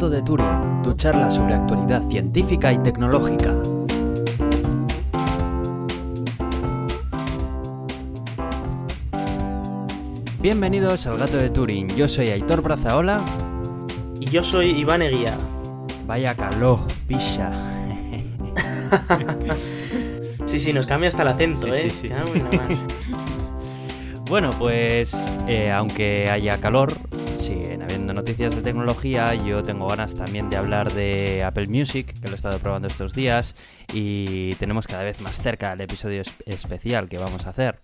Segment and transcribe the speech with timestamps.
[0.00, 3.54] Gato de Turing, tu charla sobre actualidad científica y tecnológica.
[10.40, 13.20] Bienvenidos al Gato de Turing, yo soy Aitor Brazaola.
[14.18, 15.36] Y yo soy Iván Eguía.
[16.06, 17.52] Vaya calor, picha.
[20.46, 21.90] sí, sí, nos cambia hasta el acento, Sí, ¿eh?
[21.90, 22.10] sí, sí.
[24.30, 25.12] Bueno, pues
[25.48, 26.92] eh, aunque haya calor,
[28.10, 29.34] habiendo noticias de tecnología.
[29.34, 33.14] Yo tengo ganas también de hablar de Apple Music, que lo he estado probando estos
[33.14, 33.54] días.
[33.92, 37.78] Y tenemos cada vez más cerca el episodio es- especial que vamos a hacer.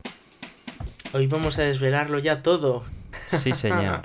[1.12, 2.85] Hoy vamos a desvelarlo ya todo.
[3.29, 4.02] Sí, señor.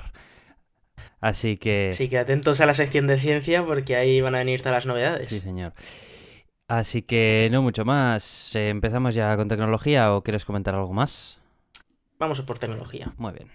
[1.20, 1.90] Así que...
[1.92, 4.86] Así que atentos a la sección de ciencia porque ahí van a venir todas las
[4.86, 5.28] novedades.
[5.28, 5.72] Sí, señor.
[6.68, 8.54] Así que no mucho más.
[8.54, 11.40] ¿Empezamos ya con tecnología o quieres comentar algo más?
[12.18, 13.12] Vamos por tecnología.
[13.18, 13.48] Muy bien.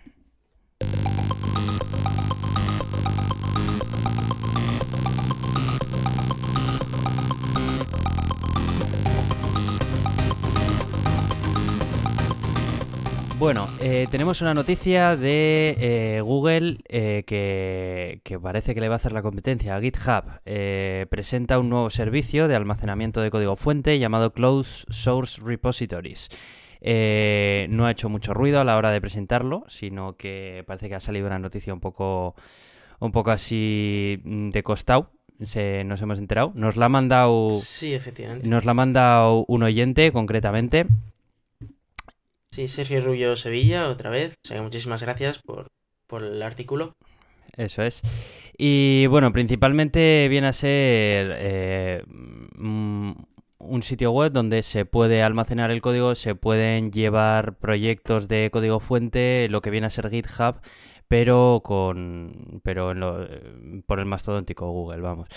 [13.40, 18.96] Bueno, eh, tenemos una noticia de eh, Google eh, que, que parece que le va
[18.96, 20.24] a hacer la competencia a GitHub.
[20.46, 26.30] Eh, presenta un nuevo servicio de almacenamiento de código fuente llamado Closed Source Repositories.
[26.82, 30.96] Eh, no ha hecho mucho ruido a la hora de presentarlo, sino que parece que
[30.96, 32.34] ha salido una noticia un poco,
[33.00, 35.12] un poco así mm, de costado.
[35.44, 36.52] Se, nos hemos enterado.
[36.56, 38.48] Nos la ha mandado, Sí, efectivamente.
[38.48, 40.88] nos la ha mandado un oyente concretamente.
[42.58, 44.34] Sí, Sergio Rubio Sevilla, otra vez.
[44.44, 45.68] O sea, muchísimas gracias por,
[46.08, 46.94] por el artículo.
[47.56, 48.02] Eso es.
[48.58, 52.04] Y bueno, principalmente viene a ser eh,
[52.56, 53.12] mm,
[53.60, 58.80] un sitio web donde se puede almacenar el código, se pueden llevar proyectos de código
[58.80, 60.62] fuente, lo que viene a ser GitHub,
[61.08, 63.28] pero con pero en lo-
[63.86, 65.28] por el mastodóntico Google, vamos.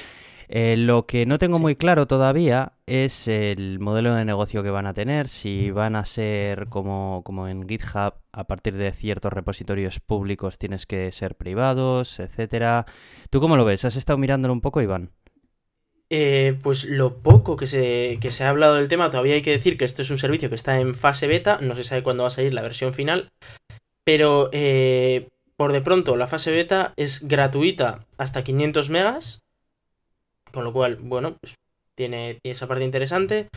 [0.49, 4.87] Eh, lo que no tengo muy claro todavía es el modelo de negocio que van
[4.87, 10.01] a tener, si van a ser como, como en GitHub, a partir de ciertos repositorios
[10.01, 12.85] públicos tienes que ser privados, etcétera.
[13.31, 13.85] ¿Tú cómo lo ves?
[13.85, 15.13] ¿Has estado mirándolo un poco, Iván?
[16.13, 19.53] Eh, pues lo poco que se, que se ha hablado del tema, todavía hay que
[19.53, 22.25] decir que esto es un servicio que está en fase beta, no se sabe cuándo
[22.25, 23.29] va a salir la versión final,
[24.05, 29.39] pero eh, por de pronto la fase beta es gratuita hasta 500 megas,
[30.53, 31.55] con lo cual, bueno, pues
[31.95, 33.49] tiene, tiene esa parte interesante.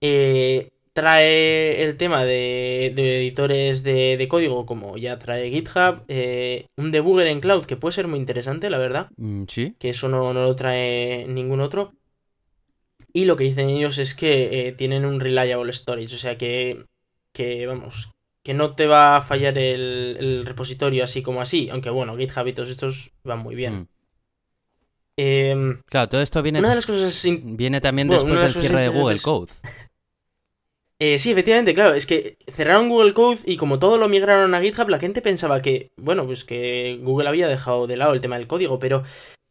[0.00, 6.66] Eh, trae el tema de, de editores de, de código, como ya trae GitHub, eh,
[6.76, 9.76] un debugger en cloud que puede ser muy interesante, la verdad Mm, sí.
[9.78, 11.92] que eso no, no lo trae ningún otro.
[13.12, 16.84] Y lo que dicen ellos es que eh, tienen un reliable storage, o sea que,
[17.32, 18.10] que, vamos,
[18.44, 22.46] que no te va a fallar el, el repositorio así como así, aunque bueno, GitHub
[22.46, 23.74] y todos estos van muy bien.
[23.74, 23.86] Mm.
[25.16, 27.24] Em, Claro, todo esto viene, una de las cosas...
[27.24, 29.52] in- viene también bueno, después de del cierre de Google Code.
[30.98, 34.60] eh, sí, efectivamente, claro, es que cerraron Google Code y como todo lo migraron a
[34.60, 38.38] GitHub, la gente pensaba que, bueno, pues que Google había dejado de lado el tema
[38.38, 39.02] del código, pero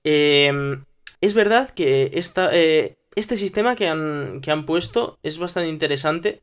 [0.04, 0.82] em,
[1.22, 6.42] es verdad que esta, eh, este sistema que han, que han puesto es bastante interesante.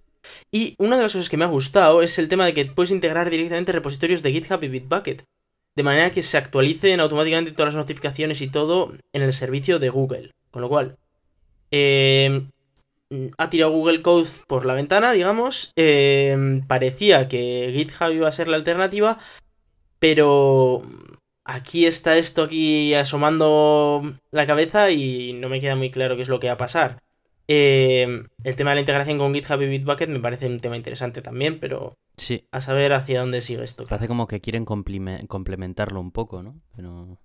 [0.50, 2.90] Y una de las cosas que me ha gustado es el tema de que puedes
[2.90, 5.24] integrar directamente repositorios de GitHub y Bitbucket.
[5.74, 9.90] De manera que se actualicen automáticamente todas las notificaciones y todo en el servicio de
[9.90, 10.32] Google.
[10.50, 10.96] Con lo cual,
[11.70, 12.50] em,
[13.38, 15.72] ha tirado Google Code por la ventana, digamos.
[15.76, 19.18] em, parecía que GitHub iba a ser la alternativa,
[19.98, 20.82] pero
[21.46, 26.28] aquí está esto aquí asomando la cabeza y no me queda muy claro qué es
[26.28, 27.02] lo que va a pasar.
[27.48, 31.22] Em, el tema de la integración con GitHub y Bitbucket me parece un tema interesante
[31.22, 33.86] también, pero Sí, a saber hacia dónde sigue esto.
[33.86, 36.60] parece como que quieren complementarlo un poco, ¿no?
[36.74, 37.18] Pero,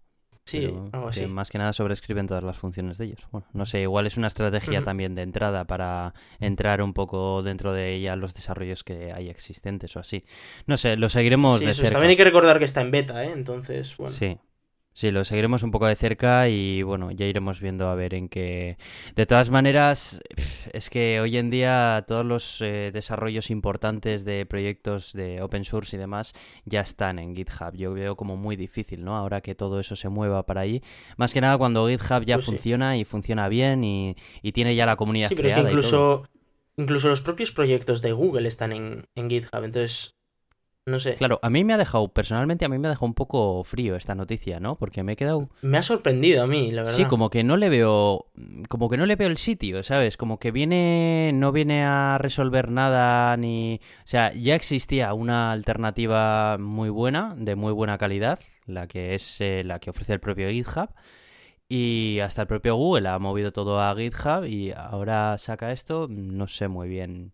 [0.45, 1.27] Sí, algo que así.
[1.27, 3.19] más que nada sobrescriben todas las funciones de ellos.
[3.31, 7.73] Bueno, no sé, igual es una estrategia también de entrada para entrar un poco dentro
[7.73, 10.25] de ya los desarrollos que hay existentes o así.
[10.65, 11.93] No sé, lo seguiremos Sí, de eso cerca.
[11.93, 13.31] También hay que recordar que está en beta, ¿eh?
[13.33, 14.15] Entonces, bueno.
[14.15, 14.37] Sí.
[14.93, 18.27] Sí, lo seguiremos un poco de cerca y bueno, ya iremos viendo a ver en
[18.27, 18.77] qué...
[19.15, 20.21] De todas maneras,
[20.73, 25.95] es que hoy en día todos los eh, desarrollos importantes de proyectos de open source
[25.95, 26.33] y demás
[26.65, 27.73] ya están en GitHub.
[27.73, 29.15] Yo veo como muy difícil, ¿no?
[29.15, 30.83] Ahora que todo eso se mueva para ahí.
[31.15, 32.51] Más que nada cuando GitHub ya Pues sí.
[32.51, 36.25] funciona y funciona bien y, y tiene ya la comunidad Sí, pero es que incluso,
[36.75, 40.15] incluso los propios proyectos de Google están en, en GitHub, entonces,
[40.87, 41.13] no sé.
[41.13, 43.95] Claro, a mí me ha dejado, personalmente a mí me ha dejado un poco frío
[43.95, 44.77] esta noticia, ¿no?
[44.77, 45.49] Porque me he quedado...
[45.61, 46.95] Me ha sorprendido a mí, la verdad.
[46.95, 48.31] Sí, como que no le veo,
[48.67, 50.17] como que no le veo el sitio, ¿sabes?
[50.17, 56.57] Como que viene, no viene a resolver nada ni, o sea, ya existía una alternativa
[56.57, 60.49] muy buena, de muy buena calidad, la que es eh, la que ofrece el propio
[60.49, 60.89] GitHub.
[61.69, 66.47] y hasta el propio Google ha movido todo a GitHub y ahora saca esto, no
[66.47, 67.33] sé muy bien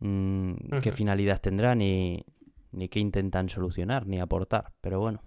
[0.00, 2.24] mm, qué finalidad tendrá ni,
[2.72, 5.22] ni qué intentan solucionar ni aportar, pero bueno.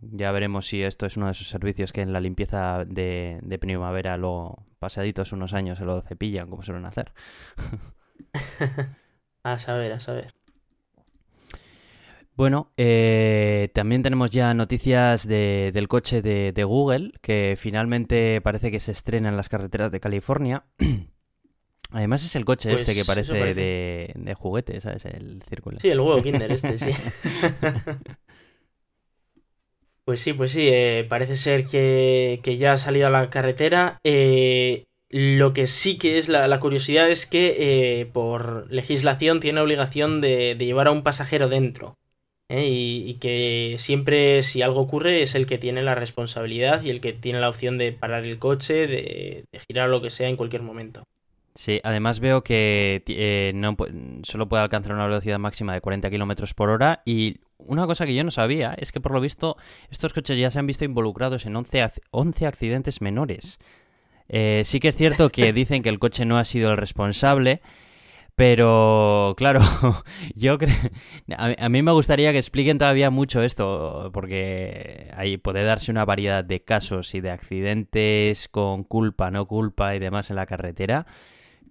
[0.00, 3.58] Ya veremos si esto es uno de esos servicios que en la limpieza de, de
[3.58, 7.12] primavera, luego pasaditos unos años, se lo cepillan como suelen hacer.
[9.44, 10.34] a saber, a saber.
[12.34, 18.92] Bueno, eh, también tenemos ya noticias del coche de, Google, que finalmente parece que se
[18.92, 20.64] estrena en las carreteras de California.
[21.92, 25.04] Además es el coche este que pues parece, De, de, juguete, ¿sabes?
[25.04, 25.78] El círculo.
[25.80, 26.90] Sí, el huevo Kinder este, sí.
[30.04, 33.98] pues sí, pues sí, eh, parece ser que, ya ha salido a la carretera.
[34.04, 40.56] Eh, lo que sí que es la, curiosidad es que por legislación tiene obligación de
[40.58, 41.98] llevar a un pasajero dentro.
[42.52, 42.68] ¿eh?
[42.68, 47.12] y, que siempre si algo ocurre es el que tiene la responsabilidad y el que
[47.12, 51.04] tiene la opción de parar el coche, de, girar lo que sea en cualquier momento.
[51.54, 53.76] Sí, además veo que eh, no,
[54.22, 57.02] solo puede alcanzar una velocidad máxima de 40 kilómetros por hora.
[57.04, 59.56] Y una cosa que yo no sabía es que, por lo visto,
[59.90, 63.58] estos coches ya se han visto involucrados en 11, 11 accidentes menores.
[64.28, 67.60] Eh, sí que es cierto que dicen que el coche no ha sido el responsable,
[68.34, 69.60] pero, claro,
[70.34, 70.74] yo creo...
[71.36, 76.42] A, mí me gustaría que expliquen todavía mucho esto, porque ahí puede darse una variedad
[76.42, 81.06] de casos y de accidentes con culpa, no culpa y demás en la carretera,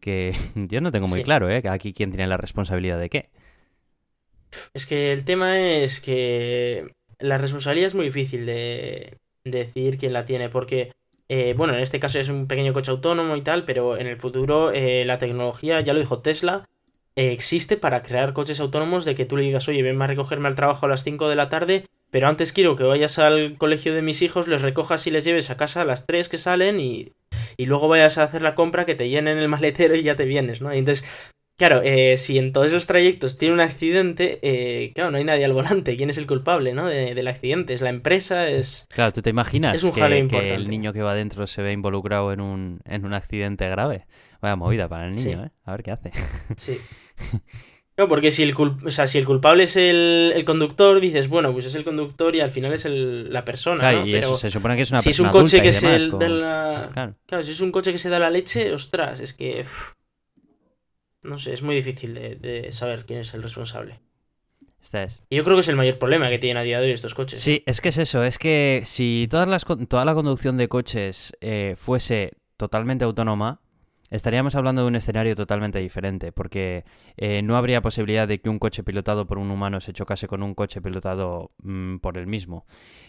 [0.02, 1.64] que yo no tengo muy claro, ¿eh?
[1.70, 3.30] Aquí quién tiene la responsabilidad de qué.
[4.74, 10.26] Es que el tema es que la responsabilidad es muy difícil de, decir quién la
[10.26, 10.92] tiene, porque
[11.30, 14.18] eh, bueno, en este caso es un pequeño coche autónomo y tal, pero en el
[14.18, 16.68] futuro eh, la tecnología, ya lo dijo Tesla,
[17.16, 20.48] eh, existe para crear coches autónomos de que tú le digas, oye, ven a recogerme
[20.48, 23.96] al trabajo a las 5 de la tarde, pero antes quiero que vayas al colegio
[23.96, 26.80] de mis hijos, les recojas y les lleves a casa a las 3 que salen
[26.80, 27.14] y,
[27.58, 30.26] y luego vayas a hacer la compra, que te llenen el maletero y ya te
[30.26, 30.72] vienes, ¿no?
[30.72, 31.08] entonces
[31.62, 35.46] Claro, eh, si en todos esos trayectos tiene un accidente, eh, claro, no hay nadie
[35.46, 35.96] al volante.
[35.96, 36.88] ¿Quién es el culpable, no?
[36.88, 37.76] del accidente.
[37.76, 38.88] Es la empresa, es...
[38.90, 42.82] Claro, ¿tú te imaginas que, el niño que va adentro se ve involucrado en un,
[42.86, 44.08] en un accidente grave?
[44.42, 45.52] Vaya movida para el niño, ¿eh?
[45.64, 46.12] A ver qué hace.
[46.58, 46.80] Sí.
[48.02, 51.68] No, porque si el, o sea, si el culpable es el, conductor, dices, bueno, pues
[51.68, 53.78] es el conductor y al final es la persona.
[53.78, 55.88] Claro, y eso se supone que es una si persona es un coche que se
[55.88, 57.16] da la...
[57.28, 57.44] Claro.
[57.44, 59.64] si es un coche que se da la leche, ostras, es que
[61.22, 64.00] no sé, es muy difícil de, saber quién es el responsable.
[64.82, 65.24] Esta es.
[65.30, 67.14] Y yo creo que es el mayor problema que tienen a día de hoy estos
[67.14, 67.40] coches.
[67.40, 71.34] Sí, es que es eso, es que si todas las, toda la conducción de coches
[71.40, 73.62] eh, fuese totalmente autónoma,
[74.12, 76.84] estaríamos hablando de un escenario totalmente diferente, porque
[77.18, 80.44] eh, no habría posibilidad de que un coche pilotado por un humano se chocase con
[80.44, 82.66] un coche pilotado mm, por el mismo.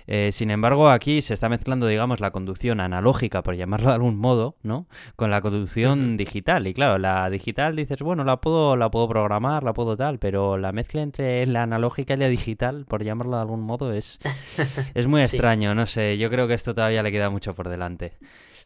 [0.06, 4.16] Eh, sin embargo, aquí se está mezclando, digamos, la conducción analógica, por llamarlo de algún
[4.16, 4.86] modo, ¿no?
[5.16, 6.66] Con la conducción digital.
[6.66, 10.56] Y claro, la digital dices, bueno, la puedo, la puedo programar, la puedo tal, pero
[10.56, 14.18] la mezcla entre la analógica y la digital, por llamarlo de algún modo, es,
[14.94, 16.18] es muy extraño, no sé.
[16.18, 18.12] Yo creo que esto todavía le queda mucho por delante.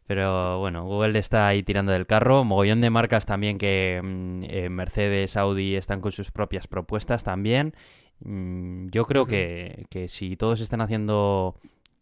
[0.06, 2.44] Pero bueno, Google está ahí tirando del carro.
[2.44, 7.74] Mogollón de marcas también que mm, eh, Mercedes, Audi están con sus propias propuestas también.
[8.20, 11.58] Mm, yo creo que, si todos están haciendo,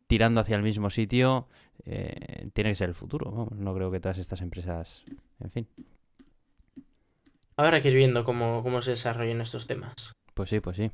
[0.06, 1.48] tirando hacia el mismo sitio,
[1.86, 3.48] eh, tiene que ser el futuro.
[3.56, 5.04] No creo que todas estas empresas,
[5.40, 5.68] en fin.
[7.56, 10.12] Habrá que ir viendo cómo, cómo se desarrollan estos temas.
[10.34, 10.90] Pues sí, pues sí.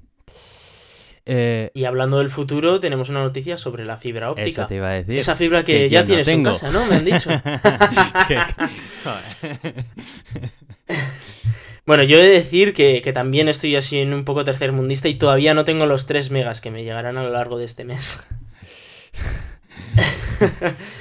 [1.26, 4.48] Eh, y hablando del futuro, tenemos una noticia sobre la fibra óptica.
[4.48, 5.18] Eso te iba a decir.
[5.18, 6.86] Esa fibra que, ya tienes en casa, ¿no?
[6.86, 7.30] Me han dicho.
[11.86, 15.54] bueno, yo he de decir que, también estoy así en un poco tercermundista y todavía
[15.54, 18.26] no tengo los 3 megas que me llegarán a lo largo de este mes.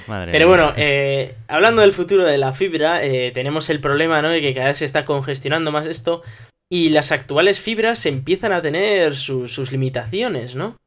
[0.08, 4.30] Pero bueno, eh, hablando del futuro de la fibra, eh, tenemos el problema ¿no?
[4.30, 6.24] de que cada vez se está congestionando más esto
[6.70, 10.78] y las actuales fibras empiezan a tener sus limitaciones, ¿no?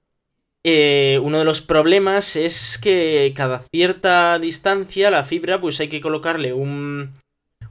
[0.64, 6.00] Eh, uno de los problemas es que cada cierta distancia la fibra pues hay que
[6.00, 7.14] colocarle un,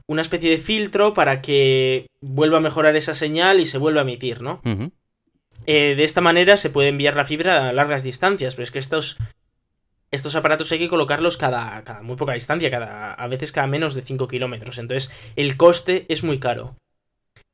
[0.06, 4.04] una especie de filtro para que vuelva a mejorar esa señal y se vuelva a
[4.04, 4.60] emitir, ¿no?
[5.64, 8.78] Eh, de esta manera se puede enviar la fibra a largas distancias, pero es que
[8.78, 9.16] estos,
[10.10, 13.94] estos aparatos hay que colocarlos cada, cada muy poca distancia, cada, a veces cada menos
[13.94, 16.76] de 5 kilómetros, entonces el coste es muy caro.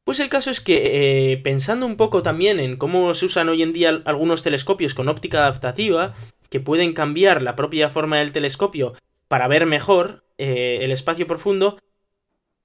[0.09, 3.63] Pues el caso es que, eh, pensando un poco también en cómo se usan hoy
[3.63, 6.15] en día algunos telescopios con óptica adaptativa,
[6.49, 8.95] que pueden cambiar la propia forma del telescopio
[9.29, 11.79] para ver mejor eh, el espacio profundo,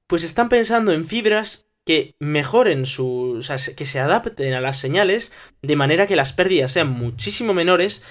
[0.07, 3.35] pues están pensando en fibras que mejoren su.
[3.39, 7.53] O sea, que se adapten a las señales de manera que las pérdidas sean muchísimo
[7.53, 8.05] menores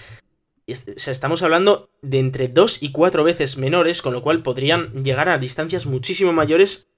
[0.67, 5.39] estamos hablando de entre 2 y 4 veces menores, con lo cual podrían llegar a
[5.39, 6.89] distancias muchísimo mayores,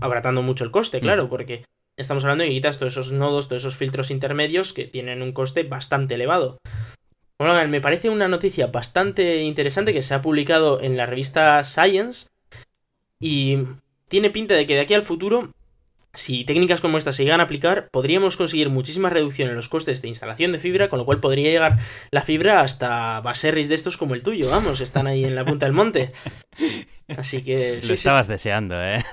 [0.00, 1.28] abaratando mucho el coste, claro, mm.
[1.28, 1.64] porque
[1.96, 5.32] estamos hablando de que quitas todos esos nodos, todos esos filtros intermedios que tienen un
[5.32, 6.58] coste bastante elevado.
[7.38, 12.26] Bueno, me parece una noticia bastante interesante que se ha publicado en la revista Science
[13.20, 13.58] y
[14.08, 15.50] tiene pinta de que de aquí al futuro
[16.14, 20.02] si técnicas como esta se llegan a aplicar, podríamos conseguir muchísima reducción en los costes
[20.02, 21.78] de instalación de fibra, con lo cual podría llegar
[22.10, 25.66] la fibra hasta baserris de estos como el tuyo, vamos, están ahí en la punta
[25.66, 26.12] del monte.
[27.16, 27.80] Así que...
[27.86, 29.04] Lo estabas deseando, ¿eh?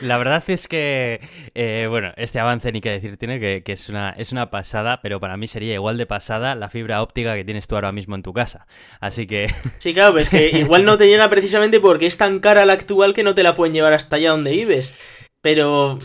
[0.00, 1.20] la verdad es que,
[1.54, 5.00] eh, bueno, este avance ni que decir tiene, que, que, es, una, es una pasada,
[5.00, 8.16] pero para mí sería igual de pasada la fibra óptica que tienes tú ahora mismo
[8.16, 8.66] en tu casa.
[9.00, 9.52] Así que...
[9.78, 13.14] Sí, claro, es que igual no te llega precisamente porque es tan cara la actual
[13.14, 14.98] que no te la pueden llevar hasta allá donde vives.
[15.40, 15.98] Pero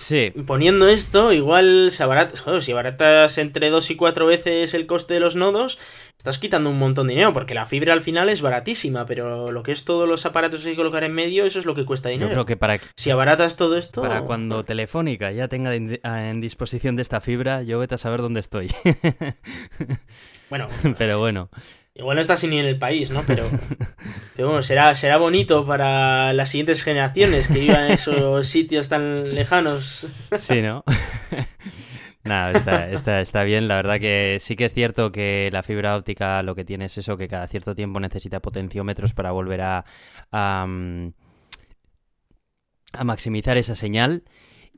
[0.46, 5.20] poniendo esto, igual si abaratas, si abaratas entre 2 y 4 veces el coste de
[5.20, 5.80] los nodos,
[6.18, 9.63] estás quitando un montón de dinero, porque la fibra al final es baratísima, pero lo
[9.63, 11.84] que es todos los aparatos que hay que colocar en medio, eso es lo que
[11.84, 12.30] cuesta dinero.
[12.30, 12.80] Yo creo que para...
[12.96, 14.04] Si abaratas todo esto...
[14.04, 18.40] Para cuando Telefónica ya tenga en disposición de esta fibra, yo vete a saber dónde
[18.40, 18.72] estoy.
[20.52, 20.68] bueno.
[20.98, 21.50] pero bueno.
[21.96, 23.22] Igual no está así ni en el país, ¿no?
[23.28, 23.46] Pero,
[24.36, 29.36] pero bueno, será, será bonito para las siguientes generaciones que vivan en esos sitios tan
[29.36, 30.08] lejanos.
[30.38, 30.84] Sí, ¿no?
[32.24, 33.68] Nada, está, está, bien.
[33.68, 36.98] La verdad que sí que es cierto que la fibra óptica lo que tiene es
[36.98, 39.86] eso, que cada cierto tiempo necesita potenciómetros para volver a,
[40.32, 41.14] a, mm,
[43.04, 44.24] maximizar esa señal.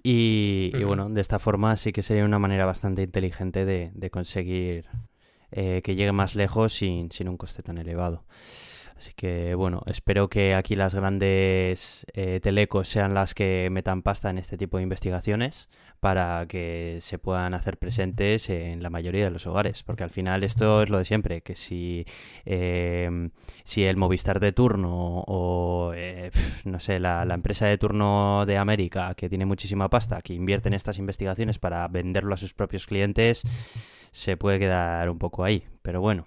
[0.03, 4.85] Y, bueno, de esta forma sí que sería una manera bastante inteligente de, de conseguir
[5.51, 8.25] eh, que llegue más lejos sin, sin, un coste tan elevado.
[8.97, 14.29] Así que bueno, espero que aquí las grandes eh, telecos sean las que metan pasta
[14.29, 15.67] en este tipo de investigaciones
[15.99, 20.43] para que se puedan hacer presentes en la mayoría de los hogares, porque al final
[20.43, 22.05] esto es lo de siempre, que si,
[22.45, 23.29] eh,
[23.63, 25.93] si el Movistar de turno o,
[26.63, 30.69] no sé, la, la, empresa de turno de América, que tiene muchísima pasta, que invierte
[30.69, 33.43] en estas investigaciones para venderlo a sus propios clientes,
[34.15, 35.67] se puede quedar un poco ahí.
[35.81, 36.25] Pero bueno,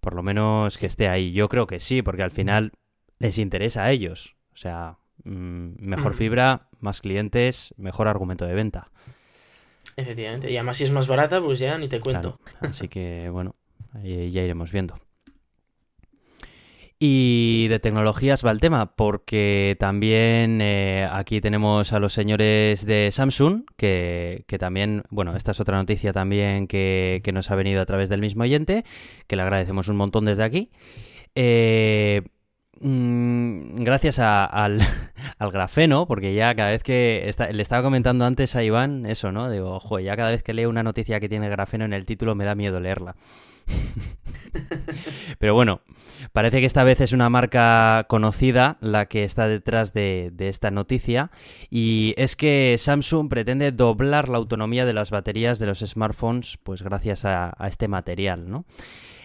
[0.00, 1.32] por lo menos que esté ahí.
[1.32, 2.72] Yo creo que sí, porque al final
[3.20, 4.34] les interesa a ellos.
[4.52, 6.16] O sea, mm, mejor mm.
[6.16, 8.90] fibra, más clientes, mejor argumento de venta.
[9.96, 10.50] Efectivamente.
[10.50, 12.40] Y además si es más barata, pues ya ni te cuento.
[12.60, 13.54] Así que bueno,
[14.02, 14.98] ya iremos viendo.
[17.04, 23.08] Y de tecnologías va el tema, porque también eh, aquí tenemos a los señores de
[23.10, 28.08] Samsung, que, también, bueno, esta es otra noticia también que, nos ha venido a través
[28.08, 28.84] del mismo oyente,
[29.26, 30.70] que le agradecemos un montón desde aquí.
[31.34, 32.22] Eh,
[32.80, 34.78] mm, gracias al,
[35.40, 39.50] grafeno, porque ya cada vez que le estaba comentando antes a Iván eso, ¿no?
[39.50, 42.36] Digo, ojo, ya cada vez que leo una noticia que tiene grafeno en el título
[42.36, 43.16] me da miedo leerla.
[45.38, 45.80] Pero bueno,
[46.32, 51.30] parece que esta vez es una marca conocida la que está detrás de, esta noticia
[51.70, 56.82] y es que Samsung pretende doblar la autonomía de las baterías de los smartphones pues
[56.82, 58.64] gracias a, este material, ¿no?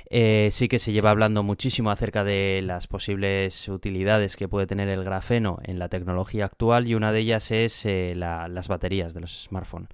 [0.10, 4.88] Eh, sí que se lleva hablando muchísimo acerca de las posibles utilidades que puede tener
[4.88, 9.20] el grafeno en la tecnología actual y una de ellas es eh, las baterías de
[9.20, 9.90] los smartphones.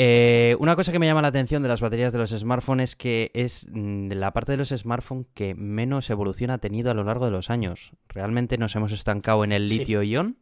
[0.00, 2.96] Eh, una cosa que me llama la atención de las baterías de los smartphones es
[2.96, 7.02] que es mm, la parte de los smartphones que menos evolución ha tenido a lo
[7.02, 7.92] largo de los años.
[8.08, 10.36] Realmente nos hemos estancado en el litio-ion.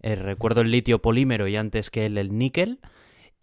[0.00, 2.80] Eh, recuerdo el litio polímero y antes que el, el níquel.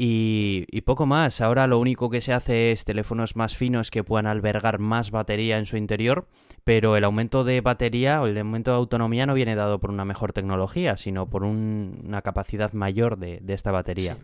[0.02, 1.42] Y, poco más.
[1.42, 5.58] Ahora lo único que se hace es teléfonos más finos que puedan albergar más batería
[5.58, 6.26] en su interior,
[6.64, 10.06] pero el aumento de batería o el aumento de autonomía no viene dado por una
[10.06, 14.18] mejor tecnología, sino por una capacidad mayor de, esta batería.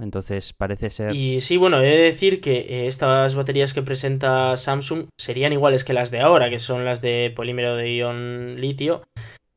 [0.00, 1.14] Entonces parece ser...
[1.14, 5.84] Y sí, bueno, he de decir que eh, estas baterías que presenta Samsung serían iguales
[5.84, 9.02] que las de ahora, que son las de polímero de ion litio.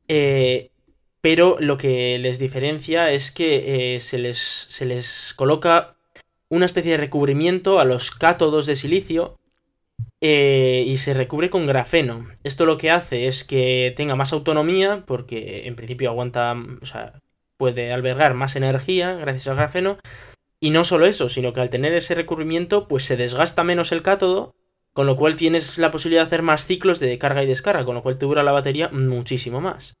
[0.08, 0.70] Eh,
[1.20, 5.96] pero lo que les diferencia es que eh, se, les, se les coloca
[6.48, 9.38] una especie de recubrimiento a los cátodos de silicio
[10.20, 12.26] y se recubre con grafeno.
[12.44, 16.56] Esto lo que hace es que tenga más autonomía, porque en principio aguanta,
[17.64, 19.96] puede albergar más energía gracias al grafeno.
[20.60, 24.02] Y no solo eso, sino que al tener ese recubrimiento, pues se desgasta menos el
[24.02, 24.54] cátodo,
[24.92, 27.94] con lo cual tienes la posibilidad de hacer más ciclos de carga y descarga, con
[27.94, 29.96] lo cual te dura la batería muchísimo más.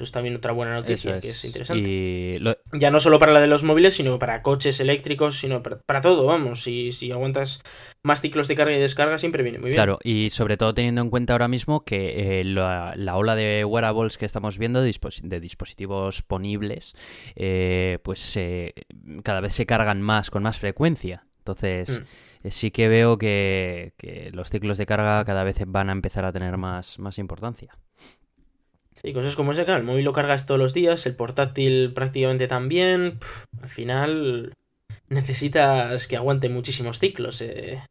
[0.00, 2.40] Eso es también otra buena noticia, que es interesante.
[2.72, 6.24] Ya no solo para la de los móviles, sino para coches eléctricos, sino para, todo,
[6.24, 6.62] vamos.
[6.62, 7.62] Si, si aguantas
[8.02, 9.76] más ciclos de carga y descarga, siempre viene muy bien.
[9.76, 14.16] Claro, y sobre todo teniendo en cuenta ahora mismo que eh, la, ola de wearables
[14.16, 16.94] que estamos viendo, de, dispositivos ponibles,
[17.36, 18.38] eh, pues
[19.22, 21.26] cada vez se cargan más, con más frecuencia.
[21.40, 22.46] Entonces, Mm.
[22.46, 26.24] eh, sí que veo que, que los ciclos de carga cada vez van a empezar
[26.24, 27.76] a tener más, más importancia.
[28.92, 32.48] Sí, cosas como esa, claro, el móvil lo cargas todos los días, el portátil prácticamente
[32.48, 33.18] también.
[33.62, 34.52] al final
[35.08, 37.40] necesitas que aguante muchísimos ciclos.
[37.42, 37.84] eh.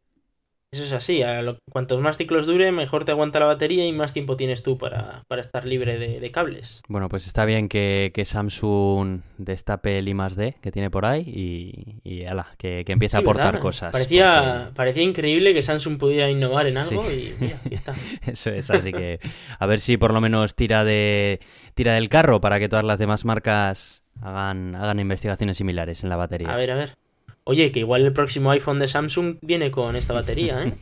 [0.71, 3.91] Eso es así, a lo- cuantos más ciclos dure, mejor te aguanta la batería y
[3.91, 6.83] más tiempo tienes tú para, para estar libre de, de cables.
[6.87, 11.07] Bueno, pues está bien que, que Samsung destape el I más D que tiene por
[11.07, 13.61] ahí y, y ala, que, que empiece a aportar ¿verdad?
[13.61, 13.91] cosas.
[13.91, 17.33] Parecía, parecía increíble que Samsung pudiera innovar en algo Sí.
[17.39, 17.95] y mira, aquí está.
[18.27, 19.19] Eso es, así que
[19.57, 21.39] a ver si por lo menos tira de
[21.73, 26.15] tira del carro para que todas las demás marcas hagan, hagan investigaciones similares en la
[26.15, 26.53] batería.
[26.53, 26.95] A ver, a ver.
[27.43, 30.73] Oye, que igual el próximo iPhone de Samsung viene con esta batería, ¿eh?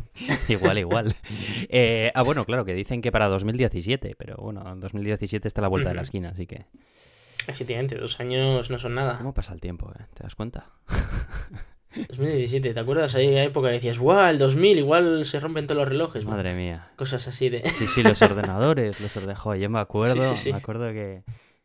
[0.48, 1.14] igual, igual.
[1.68, 5.68] Eh, ah, bueno, claro, que dicen que para 2017, pero bueno, 2017 está a la
[5.68, 6.66] vuelta de la esquina, así que...
[7.46, 9.18] Efectivamente, dos años no son nada.
[9.18, 10.04] ¿Cómo pasa el tiempo, eh?
[10.14, 10.66] ¿Te das cuenta?
[12.08, 13.14] 2017, ¿te acuerdas?
[13.14, 14.28] Ahí hay época que decías, ¡guau!
[14.28, 16.24] El 2000, igual se rompen todos los relojes.
[16.24, 16.90] Madre mía.
[16.96, 17.68] Cosas así de.
[17.70, 19.62] Sí, sí, los ordenadores, los ordenadores.
[19.62, 20.52] Yo me acuerdo, Sí, sí, sí.
[20.52, 21.22] me acuerdo que...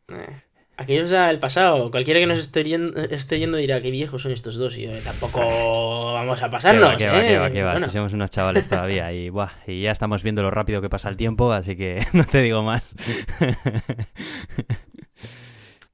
[0.08, 0.42] Eh,
[0.82, 1.90] Aquello es ya el pasado.
[1.90, 4.76] Cualquiera que nos esté yendo, esté yendo dirá, qué viejos son estos dos.
[4.76, 6.94] Y yo, tampoco vamos a Que pasarnos.
[6.94, 7.28] va, que va, ¿eh?
[7.28, 7.72] que va, que va.
[7.72, 10.88] Bueno, Si somos unos chavales todavía y, buah, y ya estamos viendo lo rápido que
[10.88, 12.84] pasa el tiempo, así que no te digo más.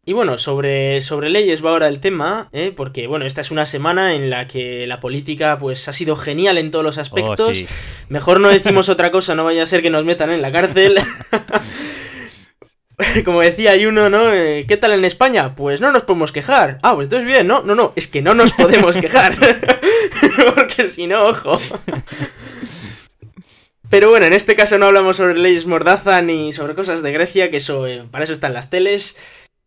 [0.05, 2.73] Y bueno, sobre, sobre leyes va ahora el tema, ¿eh?
[2.75, 6.57] porque bueno, esta es una semana en la que la política pues ha sido genial
[6.57, 7.41] en todos los aspectos.
[7.47, 7.67] Oh, sí.
[8.09, 10.99] Mejor no decimos otra cosa, no vaya a ser que nos metan en la cárcel.
[13.25, 14.33] Como decía hay uno, ¿no?
[14.33, 15.55] Eh, ¿Qué tal en España?
[15.55, 16.79] Pues no nos podemos quejar.
[16.83, 17.63] Ah, pues entonces bien, ¿no?
[17.63, 19.35] No, no, es que no nos podemos quejar.
[20.55, 21.61] Porque si no, ojo.
[23.91, 27.51] Pero bueno, en este caso no hablamos sobre leyes mordaza ni sobre cosas de Grecia,
[27.51, 29.19] que eso, eh, para eso están las teles.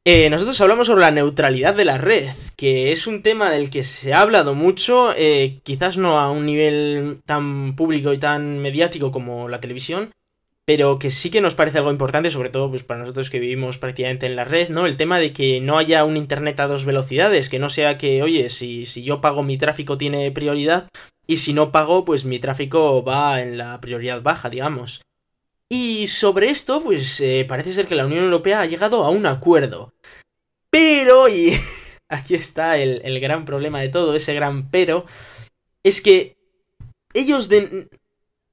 [0.04, 3.84] Eh, nosotros hablamos sobre la neutralidad de la red, que es un tema del que
[3.84, 9.12] se ha hablado mucho, eh, quizás no a un nivel tan público y tan mediático
[9.12, 10.12] como la televisión,
[10.66, 13.78] pero que sí que nos parece algo importante, sobre todo pues, para nosotros que vivimos
[13.78, 14.86] prácticamente en la red, ¿no?
[14.86, 18.22] El tema de que no haya un Internet a dos velocidades, que no sea que,
[18.24, 20.88] oye, si, si yo pago mi tráfico tiene prioridad
[21.28, 25.02] y si no pago, pues mi tráfico va en la prioridad baja, digamos.
[25.70, 29.26] Y sobre esto, pues eh, parece ser que la Unión Europea ha llegado a un
[29.26, 29.94] acuerdo.
[30.70, 31.54] Pero, y
[32.10, 35.06] aquí está el, el gran problema de todo, ese gran pero,
[35.84, 36.36] es que
[37.14, 37.90] ellos den-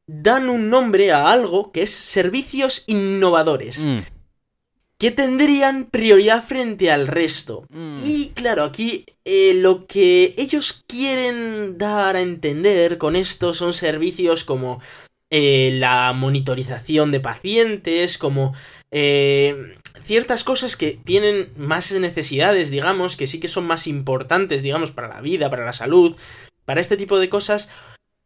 [0.09, 3.99] dan un nombre a algo que es servicios innovadores, Mm,
[4.99, 7.65] que tendrían prioridad frente al resto.
[7.71, 7.95] mm.
[8.05, 14.45] Y claro, aquí eh, lo que ellos quieren dar a entender con esto son servicios
[14.45, 14.81] como
[15.31, 18.55] eh, la monitorización de pacientes, como
[18.91, 24.91] eh, ciertas cosas que tienen más necesidades, digamos, que sí que son más importantes, digamos,
[24.91, 26.17] para la vida, para la salud,
[26.65, 27.71] para este tipo de cosas,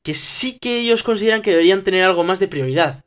[0.02, 3.04] que sí que ellos consideran que deberían tener algo más de prioridad.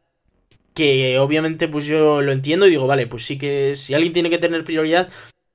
[0.74, 4.30] Que obviamente pues yo lo entiendo y digo, vale, pues sí que si alguien tiene
[4.30, 5.10] que tener prioridad,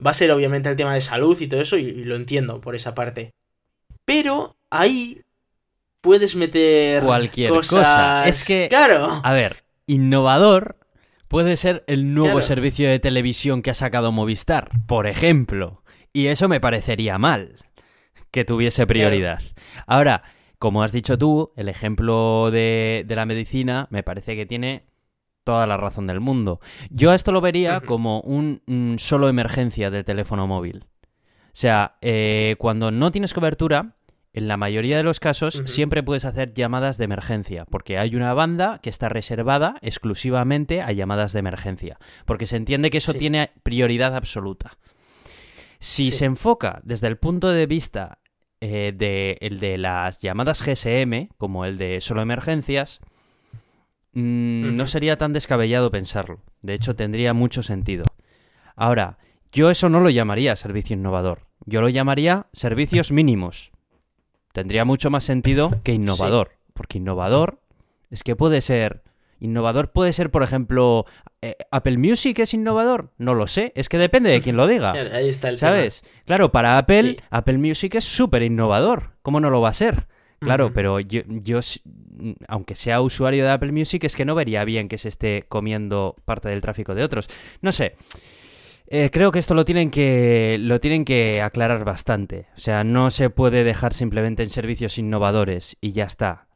[0.04, 2.60] va a ser obviamente el tema de salud y todo eso, y, y lo entiendo
[2.60, 3.30] por esa parte.
[4.04, 5.20] Pero ahí
[6.00, 7.78] puedes meter Cualquier cosas...
[7.80, 8.28] cosa.
[8.28, 9.20] Es que- Claro.
[9.22, 10.78] A ver, innovador
[11.28, 12.46] puede ser el nuevo Claro.
[12.46, 15.82] servicio de televisión que ha sacado Movistar, por ejemplo.
[16.12, 17.56] Y eso me parecería mal
[18.30, 19.40] que tuviese prioridad.
[19.86, 20.22] Ahora,
[20.60, 24.84] como has dicho tú, el ejemplo de, de la medicina me parece que tiene
[25.42, 26.60] toda la razón del mundo.
[26.90, 30.84] Yo a esto lo vería como un mm, solo emergencia del teléfono móvil.
[31.46, 33.96] O sea, eh, cuando no tienes cobertura,
[34.32, 38.32] en la mayoría de los casos siempre puedes hacer llamadas de emergencia, porque hay una
[38.34, 43.18] banda que está reservada exclusivamente a llamadas de emergencia, porque se entiende que eso Sí.
[43.18, 44.78] tiene prioridad absoluta.
[45.80, 46.18] Si Sí.
[46.18, 48.19] se enfoca desde el punto de vista
[48.60, 53.00] eh, de, el de las llamadas GSM, como el de solo emergencias,
[54.12, 56.40] mm, no sería tan descabellado pensarlo.
[56.62, 58.04] De hecho, tendría mucho sentido.
[58.76, 59.18] Ahora,
[59.52, 61.46] yo eso no lo llamaría servicio innovador.
[61.64, 63.72] Yo lo llamaría servicios mínimos.
[64.52, 66.52] Tendría mucho más sentido que innovador.
[66.74, 67.60] Porque innovador
[68.10, 69.02] es que puede ser...
[69.40, 71.06] Innovador puede ser, por ejemplo,
[71.42, 73.12] eh, Apple Music es innovador.
[73.18, 73.72] No lo sé.
[73.74, 74.92] Es que depende de quién lo diga.
[75.12, 75.72] Ahí está el tema.
[75.72, 76.04] ¿Sabes?
[76.26, 77.16] Claro, para Apple, Sí.
[77.30, 79.14] Apple Music es súper innovador.
[79.22, 80.06] ¿Cómo no lo va a ser?
[80.40, 81.60] Claro, pero yo, yo,
[82.48, 86.16] aunque sea usuario de Apple Music, es que no vería bien que se esté comiendo
[86.24, 87.28] parte del tráfico de otros.
[87.60, 87.96] No sé.
[88.86, 92.46] Eh, creo que esto lo tienen que lo tienen que aclarar bastante.
[92.56, 96.46] O sea, no se puede dejar simplemente en servicios innovadores y ya está.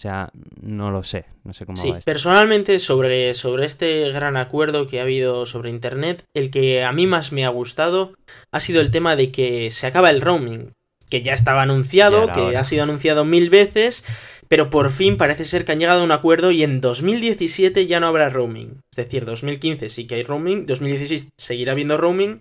[0.00, 0.30] O sea,
[0.62, 1.26] no lo sé.
[1.44, 2.10] No sé cómo Sí, va esto.
[2.10, 7.06] personalmente sobre, sobre este gran acuerdo que ha habido sobre Internet, el que a mí
[7.06, 8.14] más me ha gustado
[8.50, 10.72] ha sido el tema de que se acaba el roaming.
[11.10, 14.06] que ya estaba anunciado, que ha sido anunciado mil veces,
[14.48, 18.00] pero por fin parece ser que han llegado a un acuerdo y en 2017 ya
[18.00, 18.80] no habrá roaming.
[18.90, 22.40] Es decir, 2015 sí que hay roaming, 2016 seguirá habiendo roaming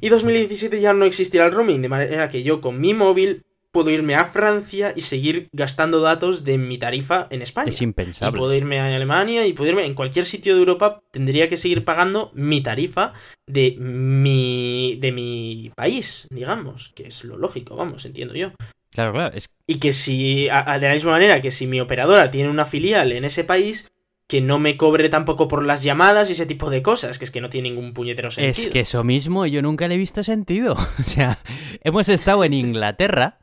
[0.00, 3.42] y 2017 ya no existirá el roaming, de manera que yo con mi móvil
[3.72, 7.68] puedo irme a Francia y seguir gastando datos de mi tarifa en España.
[7.68, 8.36] Es impensable.
[8.36, 11.56] Y puedo irme a Alemania y puedo irme en cualquier sitio de Europa, tendría que
[11.56, 13.12] seguir pagando mi tarifa
[13.46, 18.52] de mi, de mi país, digamos, que es lo lógico, vamos, entiendo yo.
[18.90, 19.34] Claro, claro.
[19.34, 19.48] Es...
[19.66, 23.24] Y que si, de la misma manera que si mi operadora tiene una filial en
[23.24, 23.92] ese país,
[24.30, 27.32] que no me cobre tampoco por las llamadas y ese tipo de cosas, que es
[27.32, 28.68] que no tiene ningún puñetero sentido.
[28.68, 30.76] Es que eso mismo yo nunca le he visto sentido.
[31.00, 31.40] O sea,
[31.82, 33.39] hemos estado en Inglaterra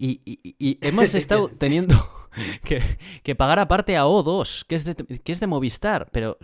[0.00, 2.19] y, hemos estado teniendo
[3.22, 6.38] que, pagar aparte a O2, que es de, que es de Movistar, pero...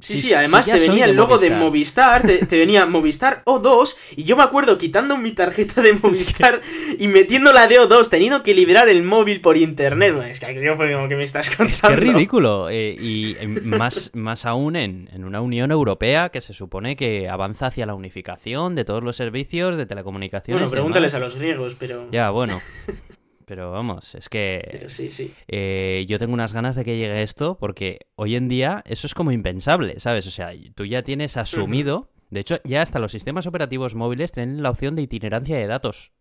[0.00, 4.36] Sí, sí, además te venía el logo de Movistar, te, venía Movistar O2, y yo
[4.36, 6.60] me acuerdo quitando mi tarjeta de Movistar
[6.98, 10.16] y metiendo la de O2, teniendo que liberar el móvil por internet.
[10.28, 11.72] Es que yo fue como que me estás contando.
[11.72, 16.40] Es que es ridículo, eh, y más, más aún en, en una Unión Europea que
[16.40, 20.60] se supone que avanza hacia la unificación de todos los servicios de telecomunicaciones.
[20.60, 22.08] Bueno, pregúntales a los griegos, pero...
[22.10, 22.58] Ya, bueno.
[23.48, 25.32] Pero vamos, es que sí, sí.
[25.48, 29.14] Eh, yo tengo unas ganas de que llegue esto porque hoy en día eso es
[29.14, 30.26] como impensable, ¿sabes?
[30.26, 34.62] O sea, tú ya tienes asumido, de hecho ya hasta los sistemas operativos móviles tienen
[34.62, 36.12] la opción de itinerancia de datos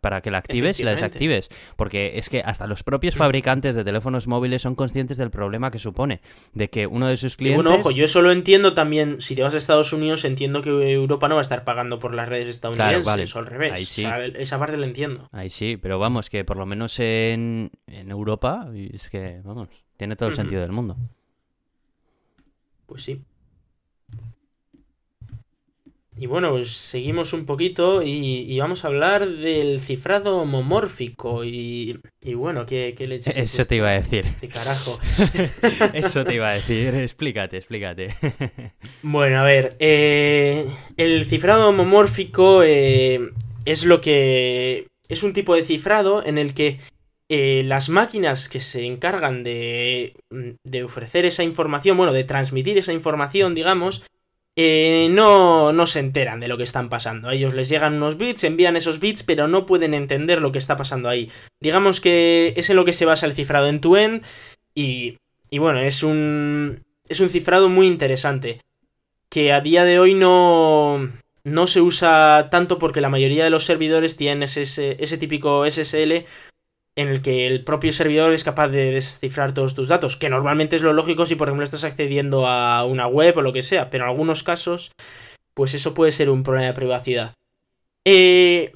[0.00, 1.48] para que la actives y la desactives.
[1.76, 5.78] Porque es que hasta los propios fabricantes de teléfonos móviles son conscientes del problema que
[5.78, 6.20] supone.
[6.52, 7.62] De que uno de sus clientes.
[7.62, 9.20] bueno, ojo, yo eso lo entiendo también.
[9.20, 12.14] Si te vas a Estados Unidos, entiendo que Europa no va a estar pagando por
[12.14, 13.02] las redes estadounidenses.
[13.02, 13.30] Claro, vale.
[13.34, 13.72] O al revés.
[13.72, 14.04] Ahí sí.
[14.36, 15.28] esa parte lo entiendo.
[15.32, 20.16] Ahí sí, pero vamos, que por lo menos en, en Europa, es que, vamos, tiene
[20.16, 20.96] todo el sentido del mundo.
[22.86, 23.22] Pues sí.
[26.20, 31.46] Y bueno, pues seguimos un poquito y, vamos a hablar del cifrado homomórfico.
[31.46, 31.98] Y,
[32.34, 34.26] bueno, ¿qué, qué leches Eso te iba a decir.
[34.26, 35.00] Este carajo.
[35.94, 36.94] Eso te iba a decir.
[36.94, 38.08] Explícate, explícate.
[39.02, 39.76] bueno, a ver.
[39.78, 43.30] Eh, el cifrado homomórfico eh,
[43.64, 44.88] es lo que.
[45.08, 46.80] Es un tipo de cifrado en el que
[47.30, 50.16] eh, las máquinas que se encargan de,
[50.64, 54.04] de ofrecer esa información, bueno, de transmitir esa información, digamos,
[54.62, 57.28] eh, no, no se enteran de lo que están pasando.
[57.28, 60.58] A ellos les llegan unos bits, envían esos bits, pero no pueden entender lo que
[60.58, 61.30] está pasando ahí.
[61.60, 64.22] Digamos que es en lo que se basa el cifrado en tu end
[64.74, 65.18] y,
[65.50, 68.60] y bueno, es un, es un cifrado muy interesante.
[69.28, 71.08] Que a día de hoy no,
[71.44, 74.62] no se usa tanto porque la mayoría de los servidores tienen ese,
[74.98, 76.24] ese típico SSL
[77.00, 80.76] en el que el propio servidor es capaz de descifrar todos tus datos, que normalmente
[80.76, 83.88] es lo lógico si por ejemplo estás accediendo a una web o lo que sea,
[83.88, 84.92] pero en algunos casos,
[85.54, 87.34] pues eso puede ser un problema de privacidad.
[88.04, 88.72] Eh,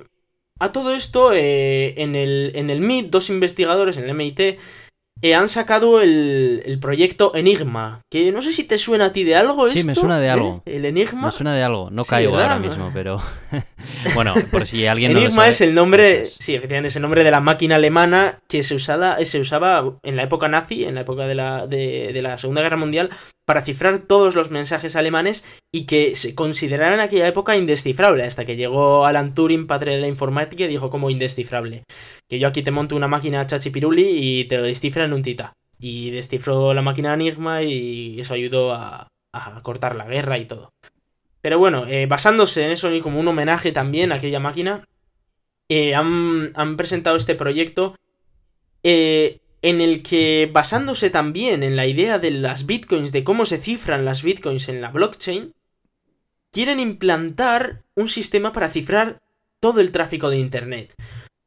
[0.59, 4.59] a todo esto, eh, en, el, en el MIT, dos investigadores en el MIT
[5.25, 9.35] eh, han sacado el, proyecto Enigma, que no sé si te suena a ti de
[9.35, 9.67] algo.
[9.69, 10.63] Sí, me suena de algo.
[10.67, 11.29] El Enigma.
[11.29, 13.23] Me suena de algo, no caigo ahora mismo, pero
[14.15, 17.31] bueno, por si alguien no Enigma es el nombre, sí, efectivamente es el nombre de
[17.31, 21.27] la máquina alemana que se, usaba, se usaba en la época nazi, en la época
[21.27, 23.09] de la, de, de la Segunda Guerra Mundial,
[23.45, 28.45] para cifrar todos los mensajes alemanes y que se consideraran en aquella época indescifrable, hasta
[28.45, 31.85] que llegó Alan Turing, padre de la informática, y dijo como indescifrable.
[32.29, 35.53] Que yo aquí te monto una máquina chachipiruli y te lo descifra en un tita.
[35.79, 39.09] Y descifró la máquina Enigma y eso ayudó a,
[39.63, 40.73] cortar la guerra y todo.
[41.41, 44.87] Pero bueno, eh, basándose en eso y como un homenaje también a aquella máquina,
[45.69, 47.97] eh, han, han, presentado este proyecto
[48.83, 53.57] eh, en el que, basándose también en la idea de las bitcoins, de cómo se
[53.57, 55.55] cifran las bitcoins en la blockchain,
[56.53, 59.23] quieren implantar un sistema para cifrar
[59.61, 60.95] todo el tráfico de Internet.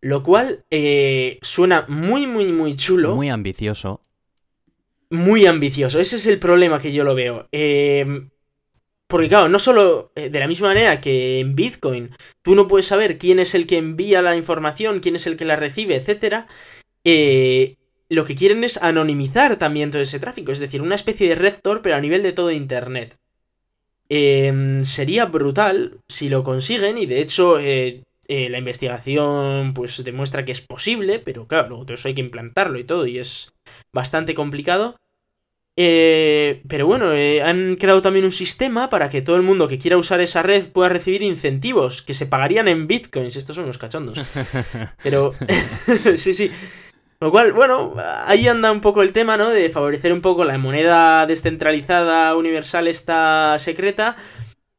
[0.02, 3.16] Lo cual eh, suena muy, muy, muy chulo.
[3.16, 4.02] Muy ambicioso.
[5.12, 6.00] Muy ambicioso.
[6.00, 7.48] Ese es el problema que yo lo veo.
[7.52, 8.28] Eh,
[9.06, 12.10] porque claro, no solo eh, de la misma manera que en Bitcoin
[12.42, 15.46] tú no puedes saber quién es el que envía la información, quién es el que
[15.46, 16.46] la recibe, etc.
[17.04, 17.78] Eh,
[18.10, 21.56] lo que quieren es anonimizar también todo ese tráfico, es decir, una especie de red
[21.62, 23.18] Tor, pero a nivel de todo Internet.
[24.10, 30.46] Em, sería brutal si lo consiguen y de hecho eh, eh, la investigación pues demuestra
[30.46, 33.54] que es posible, pero claro, luego todo eso hay que implantarlo y todo y es
[33.92, 34.96] bastante complicado.
[35.80, 37.12] Eh, pero bueno,
[37.44, 40.72] han creado también un sistema para que todo el mundo que quiera usar esa red
[40.72, 43.36] pueda recibir incentivos que se pagarían en bitcoins.
[43.36, 44.20] Estos son los cachondos.
[45.04, 45.36] Pero
[46.16, 46.50] sí, sí.
[47.20, 49.50] Lo cual, bueno, ahí anda un poco el tema, ¿no?
[49.50, 54.16] De favorecer un poco la moneda descentralizada universal esta secreta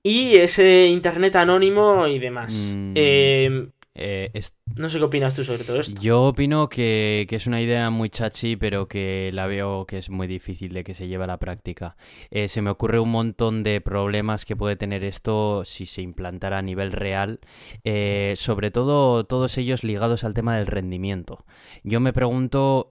[0.05, 2.73] y ese internet anónimo y demás.
[2.75, 6.01] Mm, eh, Eh, es- No sé qué opinas tú sobre todo esto.
[6.01, 10.09] Yo opino que, que es una idea muy chachi, pero que la veo que es
[10.11, 11.97] muy difícil de que se lleve a la práctica.
[12.31, 16.59] Eh, se me ocurre un montón de problemas que puede tener esto si se implantara
[16.59, 17.41] a nivel real,
[17.85, 21.45] eh, sobre todo todos ellos ligados al tema del rendimiento.
[21.83, 22.89] Yo me pregunto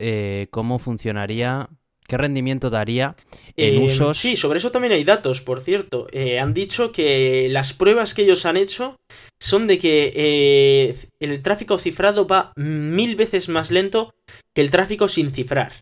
[0.51, 1.69] cómo funcionaría,
[2.07, 3.15] qué rendimiento daría
[3.55, 4.17] en Eh, usos.
[4.17, 6.07] Sí, sobre eso también hay datos, por cierto.
[6.11, 8.95] Eh, han dicho que las pruebas que ellos han hecho
[9.39, 14.13] son de que eh, el tráfico cifrado va mil veces más lento
[14.53, 15.73] que el tráfico sin cifrar.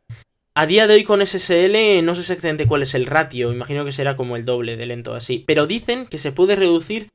[0.54, 3.92] A día de hoy con SSL no sé exactamente cuál es el ratio, imagino que
[3.92, 7.12] será como el doble de lento así, pero dicen que se puede reducir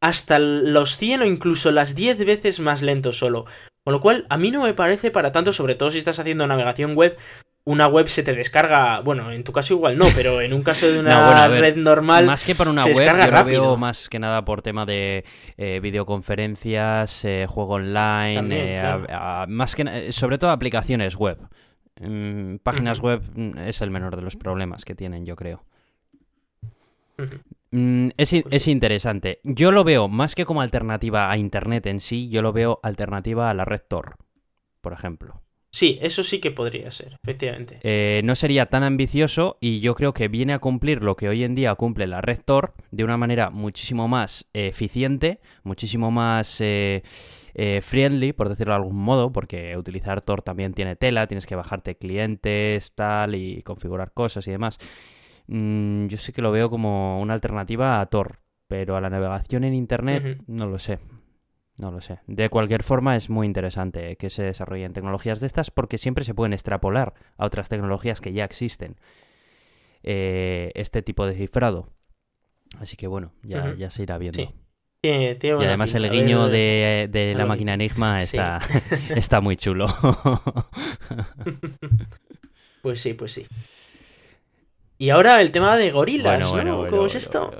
[0.00, 3.46] hasta los 100 o incluso las 10 veces más lento solo.
[3.84, 6.46] Con lo cual, a mí no me parece para tanto, sobre todo si estás haciendo
[6.46, 7.16] navegación web,
[7.68, 10.90] una web se te descarga, bueno, en tu caso igual no, pero en un caso
[10.90, 13.26] de una No, bueno, a ver, red normal, Más que para una se web, descarga
[13.26, 15.24] yo lo veo más que nada por tema de
[15.58, 19.06] eh, videoconferencias, eh, juego online, También, eh, claro.
[19.10, 21.38] a- a- más que sobre todo aplicaciones web.
[22.00, 25.64] Mm, páginas web mm, es el menor de los problemas que tienen, yo creo.
[27.70, 29.40] Mm, es, Pues es interesante.
[29.44, 33.50] Yo lo veo más que como alternativa a Internet en sí, yo lo veo alternativa
[33.50, 34.16] a la red Tor,
[34.80, 35.42] por ejemplo.
[35.70, 37.78] Sí, eso sí que podría ser, efectivamente.
[37.82, 41.44] Eh, no sería tan ambicioso y yo creo que viene a cumplir lo que hoy
[41.44, 46.60] en día cumple la red Tor de una manera muchísimo más eh, eficiente, muchísimo más
[46.60, 47.02] eh,
[47.54, 51.56] eh, friendly, por decirlo de algún modo, porque utilizar Tor también tiene tela, tienes que
[51.56, 54.78] bajarte clientes, tal, y configurar cosas y demás.
[55.48, 59.64] Mm, yo sí que lo veo como una alternativa a Tor, pero a la navegación
[59.64, 60.98] en Internet no lo sé.
[61.80, 62.18] No lo sé.
[62.26, 66.34] De cualquier forma es muy interesante que se desarrollen tecnologías de estas porque siempre se
[66.34, 68.96] pueden extrapolar a otras tecnologías que ya existen.
[70.02, 71.90] eh, este tipo de cifrado.
[72.80, 74.38] Así que bueno, ya, se irá viendo.
[74.40, 74.48] Sí,
[75.00, 78.38] Tiene- tiene Y además el guiño de, de la máquina Enigma Sí.
[79.10, 79.86] está muy chulo.
[82.82, 83.46] Pues sí, pues sí.
[85.00, 86.52] Y ahora el tema de gorilas, bueno, ¿no?
[86.52, 87.54] bueno, bueno, ¿Cómo es esto?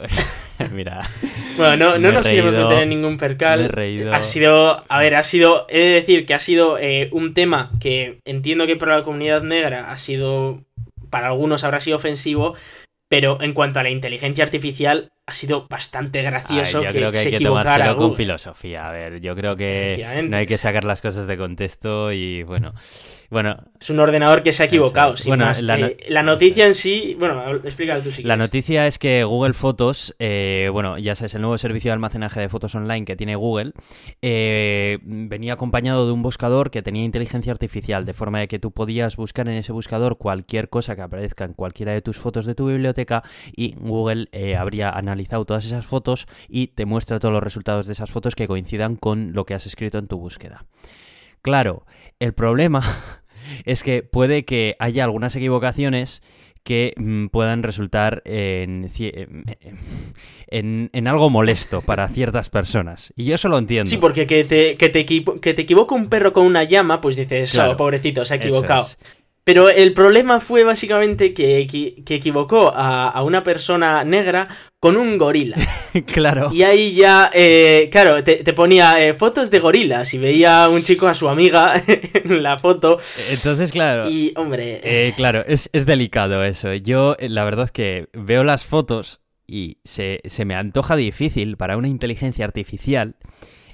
[0.72, 1.08] Mira,
[1.56, 3.68] Bueno, no, no nos reído, meter en ningún percal.
[3.68, 4.12] reído.
[4.12, 7.70] Ha sido, a ver, ha sido, he de decir que ha sido eh, un tema
[7.80, 10.62] que entiendo que para la comunidad negra ha sido,
[11.10, 12.56] para algunos habrá sido ofensivo,
[13.08, 17.12] pero en cuanto a la inteligencia artificial ha sido bastante Ay, gracioso yo que, creo
[17.12, 18.88] que hay se que tomárselo con filosofía.
[18.88, 22.74] A ver, yo creo que no hay que sacar las cosas de contexto y bueno,
[23.30, 25.10] bueno, Es un ordenador que se ha equivocado.
[25.10, 25.22] Eso es.
[25.24, 25.62] sin Bueno, más.
[25.62, 28.38] la no- Eh, la noticia en sí, bueno, explícalo tú si La quieres.
[28.38, 32.48] noticia es que Google Fotos, eh, bueno, ya sabes, el nuevo servicio de almacenaje de
[32.48, 33.72] fotos online que tiene Google,
[34.22, 38.72] eh, venía acompañado de un buscador que tenía inteligencia artificial, de forma de que tú
[38.72, 42.54] podías buscar en ese buscador cualquier cosa que aparezca en cualquiera de tus fotos de
[42.54, 43.22] tu biblioteca
[43.56, 47.92] y Google eh, habría analizado todas esas fotos y te muestra todos los resultados de
[47.92, 50.64] esas fotos que coincidan con lo que has escrito en tu búsqueda.
[51.42, 51.86] Claro,
[52.20, 52.82] el problema
[53.64, 56.22] es que puede que haya algunas equivocaciones
[56.64, 59.26] que mm, puedan resultar en, cie-
[60.48, 63.12] en, en algo molesto para ciertas personas.
[63.16, 63.90] Y yo eso lo entiendo.
[63.90, 67.16] Sí, porque que te, que, te que te equivoque un perro con una llama, pues
[67.16, 67.72] dices, Claro.
[67.72, 68.82] "Oh, pobrecito, se ha equivocado.
[68.84, 68.98] es.
[69.48, 71.66] Pero el problema fue básicamente que,
[72.04, 74.46] que equivocó a, a una persona negra
[74.78, 75.56] con un gorila.
[76.12, 76.50] claro.
[76.52, 80.82] Y ahí ya, eh, claro, te, te ponía eh, fotos de gorilas y veía un
[80.82, 82.98] chico a su amiga en la foto.
[83.30, 84.10] Entonces, claro.
[84.10, 86.74] Y, hombre, Eh, claro, es, es delicado eso.
[86.74, 91.56] Yo, eh, la verdad es que veo las fotos y se, se me antoja difícil
[91.56, 93.16] para una inteligencia artificial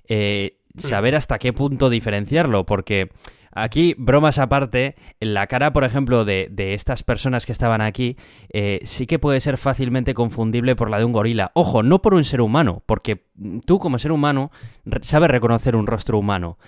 [0.07, 3.11] eh, saber hasta qué punto diferenciarlo, porque
[3.55, 8.17] aquí, bromas aparte, la cara, por ejemplo, de, de estas personas que estaban aquí,
[8.53, 11.53] eh, sí que puede ser fácilmente confundible por la de un gorila.
[11.55, 13.27] Ojo, no por un ser humano, porque
[13.65, 14.51] tú como ser humano
[15.03, 16.59] sabes reconocer un rostro humano,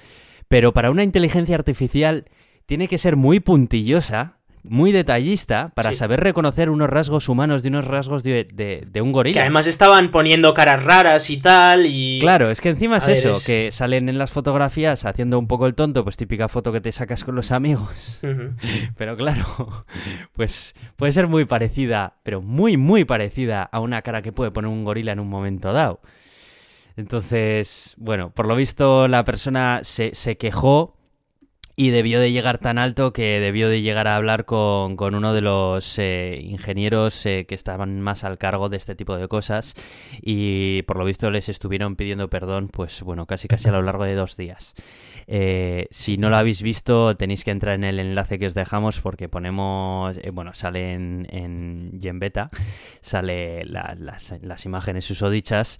[0.48, 2.26] pero para una inteligencia artificial
[2.66, 5.96] tiene que ser muy puntillosa, muy detallista, para Sí.
[5.96, 9.34] saber reconocer unos rasgos humanos de unos rasgos de, de- de un gorila.
[9.34, 11.86] que además estaban poniendo caras raras y tal.
[11.86, 12.18] Y.
[12.20, 15.46] Claro, es que encima es ver, eso, es- que salen en las fotografías haciendo un
[15.46, 18.18] poco el tonto, pues típica foto que te sacas con los amigos.
[18.96, 19.84] Pero claro,
[20.32, 24.70] pues puede ser muy parecida, pero muy, muy parecida a una cara que puede poner
[24.70, 26.00] un gorila en un momento dado.
[26.96, 30.95] Entonces, bueno, por lo visto la persona se, se quejó
[31.78, 35.42] y debió de llegar tan alto que debió de llegar a hablar con, uno de
[35.42, 39.74] los eh, ingenieros eh, que estaban más al cargo de este tipo de cosas
[40.22, 44.04] y por lo visto les estuvieron pidiendo perdón pues bueno casi casi a lo largo
[44.04, 44.72] de dos días.
[45.28, 49.00] Eh, si no lo habéis visto tenéis que entrar en el enlace que os dejamos
[49.00, 52.00] porque ponemos, bueno, sale en, en
[53.02, 55.78] sale las, las imágenes susodichas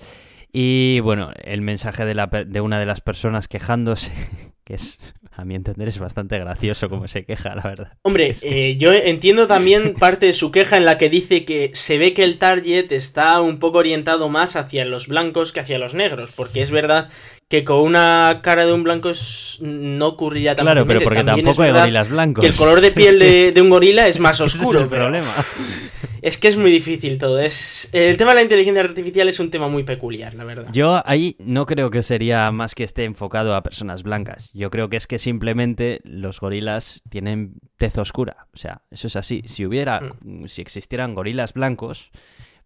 [0.53, 4.13] y bueno, el mensaje de, la, de una de las personas quejándose,
[4.67, 4.99] que es
[5.31, 7.93] a mi entender es bastante gracioso como se queja, la verdad.
[8.03, 11.99] Hombre, eh, yo entiendo también parte de su queja en la que dice que se
[11.99, 15.95] ve que el target está un poco orientado más hacia los blancos que hacia los
[15.95, 17.11] negros, porque es verdad
[17.49, 19.13] que con una cara de un blanco
[19.61, 22.43] no ocurriría tan Claro, pero porque tampoco hay gorilas blancos.
[22.43, 23.19] Que el color de piel
[23.55, 24.79] de, un gorila es más oscuro.
[24.81, 25.33] es el problema.
[26.27, 27.39] Es que es muy difícil todo.
[27.39, 30.67] Es El tema de la inteligencia artificial es un tema muy peculiar, la verdad.
[30.73, 34.51] Yo ahí no creo que sería más que esté enfocado a personas blancas.
[34.53, 38.49] Yo creo que es que simplemente los gorilas tienen tez oscura.
[38.53, 39.43] O sea, eso es así.
[39.45, 40.47] Si hubiera, mm.
[40.47, 42.11] si existieran gorilas blancos,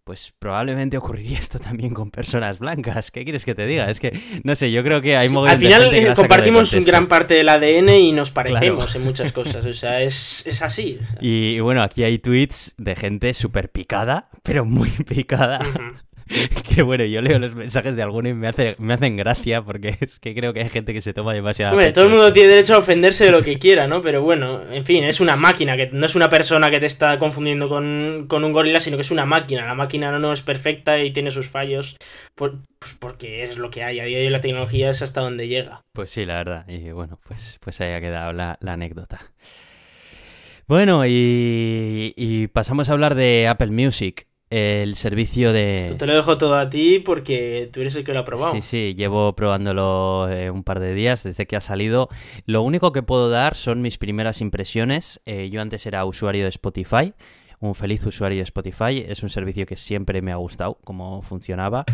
[0.04, 3.10] pues probablemente ocurriría esto también con personas blancas.
[3.10, 3.90] ¿Qué quieres que te diga?
[3.90, 7.48] Es que, no sé, yo creo que hay Al final eh, compartimos gran parte del
[7.48, 9.64] ADN y nos parecemos en muchas cosas.
[9.64, 10.98] O sea, es, así.
[11.20, 15.60] Y, bueno, aquí hay tweets de gente súper picada, pero muy picada.
[16.74, 19.96] que bueno, yo leo los mensajes de algunos y me, hace, me hacen gracia porque
[20.00, 21.74] es que creo que hay gente que se toma demasiado.
[21.74, 24.00] Bueno, todo el mundo tiene derecho a ofenderse de lo que quiera, ¿no?
[24.02, 27.18] Pero bueno, en fin, es una máquina, que no es una persona que te está
[27.18, 29.66] confundiendo con, un gorila, sino que es una máquina.
[29.66, 31.96] La máquina no, es perfecta y tiene sus fallos,
[32.34, 32.52] pues
[33.00, 33.98] porque es lo que hay.
[34.00, 35.82] A día de hoy la tecnología es hasta donde llega.
[35.92, 36.68] Pues sí, la verdad.
[36.68, 39.32] Y bueno, pues, pues ahí ha quedado la, anécdota.
[40.68, 45.76] Bueno, y, y pasamos a hablar de Apple Music el servicio de...
[45.76, 48.52] Esto te lo dejo todo a ti porque tú eres el que lo ha probado.
[48.52, 52.08] Sí, sí, llevo probándolo eh, un par de días desde que ha salido.
[52.46, 55.20] Lo único que puedo dar son mis primeras impresiones.
[55.24, 57.14] Eh, yo antes era usuario de Spotify
[57.60, 59.04] un feliz usuario de Spotify.
[59.06, 61.84] Es un servicio que siempre me ha gustado cómo funcionaba.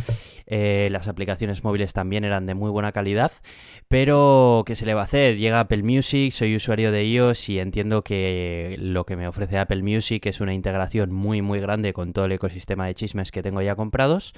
[0.46, 3.32] Eh, las aplicaciones móviles también eran de muy buena calidad.
[3.88, 5.36] Pero, ¿qué se le va a hacer?
[5.36, 9.82] Llega Apple Music, soy usuario de iOS y entiendo que lo que me ofrece Apple
[9.82, 13.60] Music es una integración muy, muy grande con todo el ecosistema de chismes que tengo
[13.60, 14.32] ya comprados.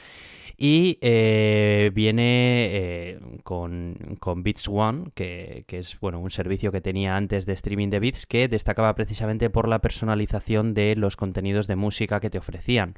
[0.61, 7.17] Y eh, viene eh, con, con Beats One, que, es bueno, un servicio que tenía
[7.17, 11.77] antes de streaming de Beats, que destacaba precisamente por la personalización de los contenidos de
[11.77, 12.95] música que te ofrecían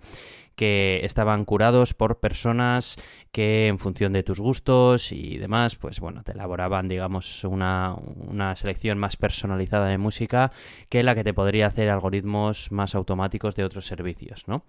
[0.60, 2.96] que estaban curados por personas
[3.32, 8.54] que en función de tus gustos y demás, pues bueno, te elaboraban, digamos, una, una,
[8.56, 10.52] selección más personalizada de música
[10.90, 14.64] que la que te podría hacer algoritmos más automáticos de otros servicios, ¿no?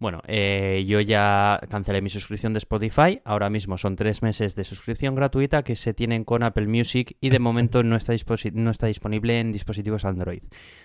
[0.00, 3.20] Bueno, eh, yo ya cancelé mi suscripción de Spotify.
[3.24, 7.30] Ahora mismo son tres meses de suscripción gratuita que se tienen con Apple Music y
[7.30, 8.14] de momento no está,
[8.52, 10.42] no está disponible en dispositivos Android.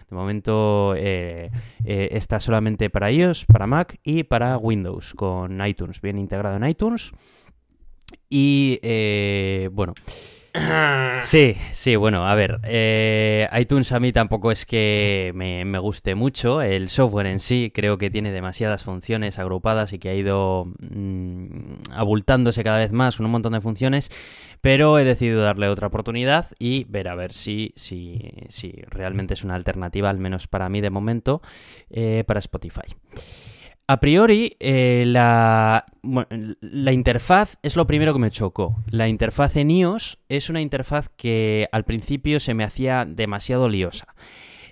[0.09, 1.51] De momento eh,
[1.85, 6.65] eh, está solamente para iOS, para Mac y para Windows con iTunes, bien integrado en
[6.65, 7.11] iTunes.
[8.29, 8.79] Y
[9.71, 9.93] bueno.
[11.21, 16.61] Sí, sí, bueno, a ver, eh, iTunes a mí tampoco es que me, guste mucho,
[16.61, 21.91] el software en sí creo que tiene demasiadas funciones agrupadas y que ha ido mm,
[21.91, 24.11] abultándose cada vez más un montón de funciones,
[24.61, 29.43] pero he decidido darle otra oportunidad y ver a ver si, si, si realmente es
[29.43, 31.41] una alternativa, al menos para mí de momento,
[31.89, 32.95] eh, para Spotify.
[33.85, 35.85] A priori, eh, la,
[36.61, 38.77] la, interfaz es lo primero que me chocó.
[38.89, 44.15] La interfaz en iOS es una interfaz que al principio se me hacía demasiado liosa.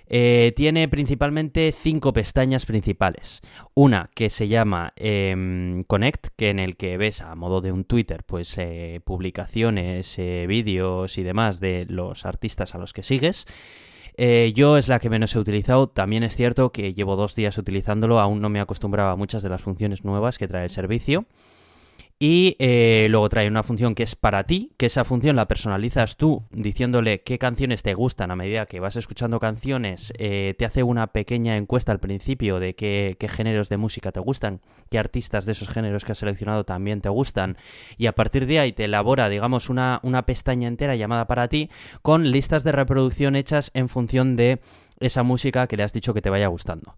[0.06, 3.42] Eh, tiene principalmente cinco pestañas principales.
[3.74, 7.84] Una que se llama em, Connect, que en el que ves a modo de un
[7.84, 13.46] Twitter, pues eh, publicaciones, vídeos y demás de los artistas a los que sigues.
[14.16, 15.88] Eh, yo es la que menos he utilizado.
[15.88, 19.48] También es cierto que llevo dos días utilizándolo, aún no me acostumbraba a muchas de
[19.48, 21.26] las funciones nuevas que trae el servicio.
[22.24, 26.16] Y eh, luego trae una función que es para ti, que esa función la personalizas
[26.16, 30.12] tú diciéndole qué canciones te gustan a medida que vas escuchando canciones.
[30.18, 34.60] Eh, te hace una pequeña encuesta al principio de qué, géneros de música te gustan,
[34.88, 37.56] qué artistas de esos géneros que has seleccionado también te gustan.
[37.98, 41.70] Y a partir de ahí te elabora, digamos, una, una pestaña entera llamada para ti
[42.02, 44.60] con listas de reproducción hechas en función de
[45.00, 46.94] esa música que le has dicho que te vaya gustando.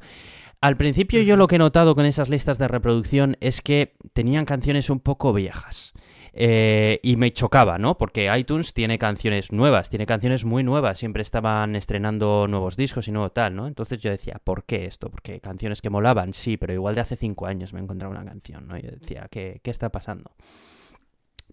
[0.64, 4.46] Al principio yo lo que he notado con esas listas de reproducción es que tenían
[4.46, 5.92] canciones un poco viejas.
[6.32, 7.98] Eh, y me chocaba, ¿no?
[7.98, 13.12] Porque iTunes tiene canciones nuevas, tiene canciones muy nuevas, siempre estaban estrenando nuevos discos y
[13.12, 13.66] nuevo tal, ¿no?
[13.66, 15.10] Entonces yo decía, ¿por qué esto?
[15.10, 18.66] Porque canciones que molaban, sí, pero igual de hace cinco años me encontraba una canción,
[18.66, 18.78] ¿no?
[18.78, 20.30] Yo decía, ¿qué, qué está pasando?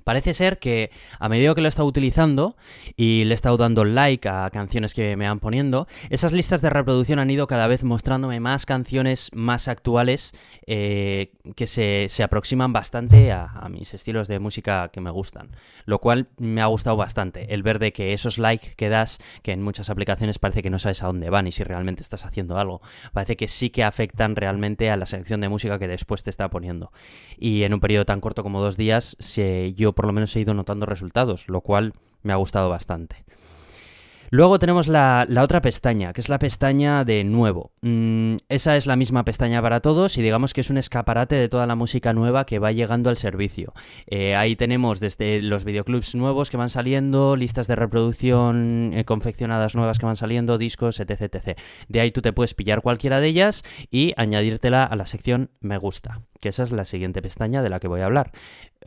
[0.03, 2.55] Parece ser que a medida que lo he estado utilizando
[2.95, 6.69] y le he estado dando like a canciones que me van poniendo, esas listas de
[6.69, 10.33] reproducción han ido cada vez mostrándome más canciones más actuales
[10.67, 15.55] eh, que se, aproximan bastante a, mis estilos de música que me gustan.
[15.85, 17.53] Lo cual me ha gustado bastante.
[17.53, 20.79] El ver de que esos likes que das, que en muchas aplicaciones parece que no
[20.79, 22.81] sabes a dónde van y si realmente estás haciendo algo,
[23.13, 26.49] parece que sí que afectan realmente a la selección de música que después te está
[26.49, 26.91] poniendo.
[27.37, 30.39] Y en un periodo tan corto como dos días, si yo por lo menos he
[30.39, 33.23] ido notando resultados, lo cual me ha gustado bastante.
[34.33, 37.73] Luego tenemos la, otra pestaña, que es la pestaña de nuevo.
[37.81, 41.49] Mm, esa es la misma pestaña para todos y digamos que es un escaparate de
[41.49, 43.73] toda la música nueva que va llegando al servicio.
[44.07, 49.75] Eh, ahí tenemos desde los videoclips nuevos que van saliendo, listas de reproducción eh, confeccionadas
[49.75, 51.59] nuevas que van saliendo, discos, etc, etc.
[51.89, 55.77] De ahí tú te puedes pillar cualquiera de ellas y añadírtela a la sección Me
[55.77, 58.31] gusta, que esa es la siguiente pestaña de la que voy a hablar.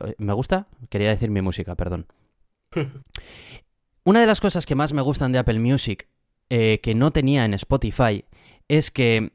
[0.03, 0.69] Eh, ¿Me gusta?
[0.89, 2.07] Quería decir mi música, perdón.
[4.07, 6.07] Una de las cosas que más me gustan de Apple Music,
[6.51, 8.23] eh, que no tenía en Spotify,
[8.67, 9.31] es que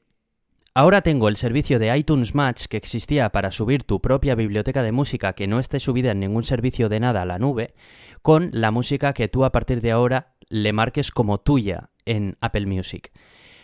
[0.75, 4.93] ahora tengo el servicio de iTunes Match que existía para subir tu propia biblioteca de
[4.93, 7.75] música que no esté subida en ningún servicio de nada a la nube,
[8.23, 12.67] con la música que tú a partir de ahora le marques como tuya en Apple
[12.67, 13.11] Music.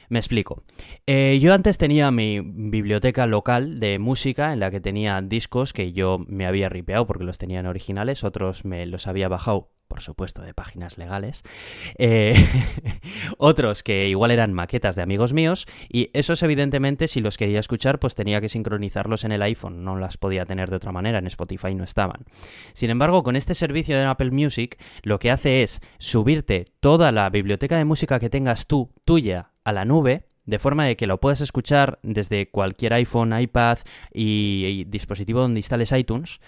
[0.08, 0.64] Me explico.
[1.06, 5.92] Eh, yo antes tenía mi biblioteca local de música en la que tenía discos que
[5.92, 10.42] yo me había ripeado porque los tenían originales, otros me los había bajado por supuesto,
[10.42, 11.42] de páginas legales,
[11.98, 12.34] eh,
[13.38, 17.98] otros que igual eran maquetas de amigos míos, y esos evidentemente si los quería escuchar
[17.98, 21.26] pues tenía que sincronizarlos en el iPhone, no las podía tener de otra manera, en
[21.26, 22.24] Spotify no estaban.
[22.72, 27.28] Sin embargo, con este servicio de Apple Music, lo que hace es subirte toda la
[27.30, 31.20] biblioteca de música que tengas tú, tuya, a la nube, de forma de que lo
[31.20, 33.78] puedas escuchar desde cualquier iPhone, iPad
[34.12, 36.40] y, dispositivo donde instales iTunes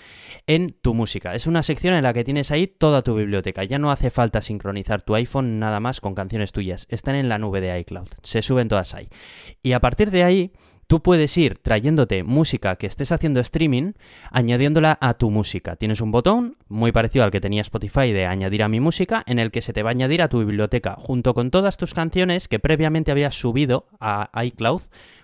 [0.46, 1.34] en tu música.
[1.34, 3.64] Es una sección en la que tienes ahí toda tu biblioteca.
[3.64, 6.86] Ya no hace falta sincronizar tu iPhone nada más con canciones tuyas.
[6.88, 8.08] Están en la nube de iCloud.
[8.22, 9.08] Se suben todas ahí.
[9.62, 10.52] Y a partir de ahí
[10.88, 13.92] Tú puedes ir trayéndote música que estés haciendo streaming,
[14.30, 15.76] añadiéndola a tu música.
[15.76, 19.38] Tienes un botón muy parecido al que tenía Spotify de añadir a mi música, en
[19.38, 22.48] el que se te va a añadir a tu biblioteca, junto con todas tus canciones
[22.48, 24.80] que previamente habías subido a iCloud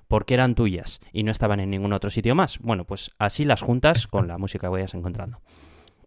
[0.07, 2.59] porque eran tuyas y no estaban en ningún otro sitio más.
[2.59, 5.41] Bueno, pues así las juntas con la música que vayas encontrando.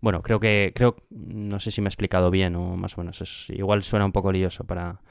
[0.01, 3.22] Bueno, creo que, creo, no sé si me he explicado bien o más o menos,
[3.22, 5.01] es, igual suena un poco lioso para,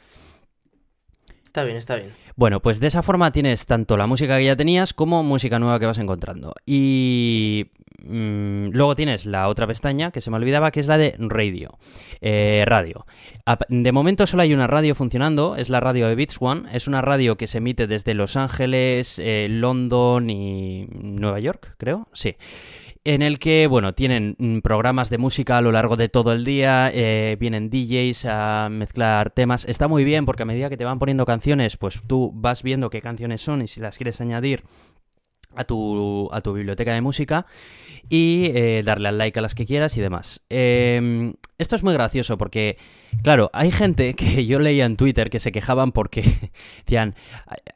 [1.57, 2.13] Está bien, está bien.
[2.35, 5.81] Bueno, pues de esa forma tienes tanto la música que ya tenías como música nueva
[5.81, 6.53] que vas encontrando.
[6.67, 7.71] Y
[8.05, 11.79] mm, luego tienes la otra pestaña que se me olvidaba, que es la de radio.
[12.21, 13.07] Eh, radio.
[13.71, 16.69] De momento solo hay una radio funcionando, es la radio de Beats One.
[16.75, 22.07] Es una radio que se emite desde Los Ángeles, eh, London y Nueva York, creo.
[22.13, 22.37] Sí
[23.07, 26.45] en el que, bueno, tienen mm, programas de música a lo largo de todo el
[26.45, 29.65] día, eh, vienen DJs a mezclar temas.
[29.65, 32.91] Está muy bien porque a medida que te van poniendo canciones, pues tú vas viendo
[32.91, 34.65] qué canciones son y si las quieres añadir
[35.55, 37.47] a tu, a tu biblioteca de música
[38.09, 40.43] y eh, darle al like a las que quieras y demás.
[40.49, 42.77] Em, esto es muy gracioso porque,
[43.23, 46.23] claro, hay gente que yo leía en Twitter que se quejaban porque
[46.85, 47.15] decían,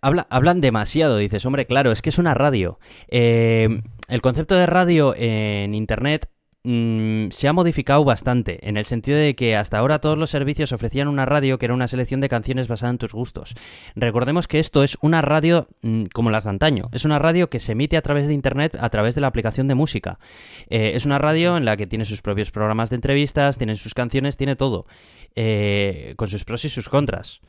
[0.00, 1.18] hablan demasiado.
[1.18, 2.80] Dices, hombre, claro, es que es una radio.
[3.06, 6.28] Eh, el concepto de radio en Internet
[6.64, 10.72] mm, se ha modificado bastante, en el sentido de que hasta ahora todos los servicios
[10.72, 13.54] ofrecían una radio que era una selección de canciones basada en tus gustos.
[13.94, 17.60] Recordemos que esto es una radio mm, como las de antaño, es una radio que
[17.60, 20.18] se emite a través de Internet, a través de la aplicación de música.
[20.68, 23.94] Eh, es una radio en la que tiene sus propios programas de entrevistas, tiene sus
[23.94, 24.86] canciones, tiene todo,
[25.36, 27.40] eh, con sus pros y sus contras.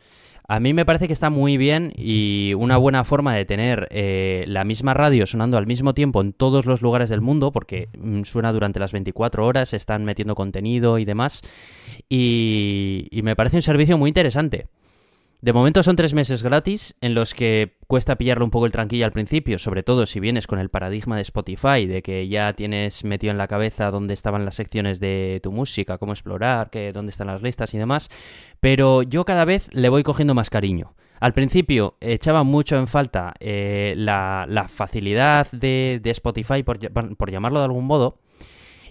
[0.48, 4.44] A mí me parece que está muy bien y una buena forma de tener eh,
[4.48, 8.24] la misma radio sonando al mismo tiempo en todos los lugares del mundo, porque mm,
[8.24, 11.42] suena durante las 24 horas, están metiendo contenido y demás.
[12.10, 14.68] y me parece un servicio muy interesante.
[15.42, 19.06] De momento son tres meses gratis en los que cuesta pillarlo un poco el tranquillo
[19.06, 23.04] al principio, sobre todo si vienes con el paradigma de Spotify, de que ya tienes
[23.04, 27.10] metido en la cabeza dónde estaban las secciones de tu música, cómo explorar, que, dónde
[27.10, 28.10] están las listas y demás.
[28.60, 30.94] Pero yo cada vez le voy cogiendo más cariño.
[31.20, 37.86] Al principio echaba mucho en falta eh, la, facilidad de, Spotify, por llamarlo de algún
[37.86, 38.20] modo,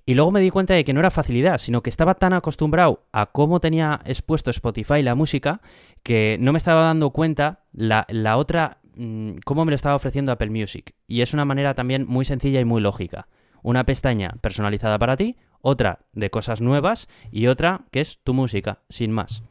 [0.06, 3.04] y luego me di cuenta de que no era facilidad, sino que estaba tan acostumbrado
[3.12, 5.60] a cómo tenía expuesto Spotify la música
[6.02, 10.50] que no me estaba dando cuenta la, otra, mm, cómo me lo estaba ofreciendo Apple
[10.50, 10.94] Music.
[11.06, 13.28] Y es una manera también muy sencilla y muy lógica.
[13.62, 18.80] Una pestaña personalizada para ti, otra de cosas nuevas y otra que es tu música,
[18.88, 19.42] sin más.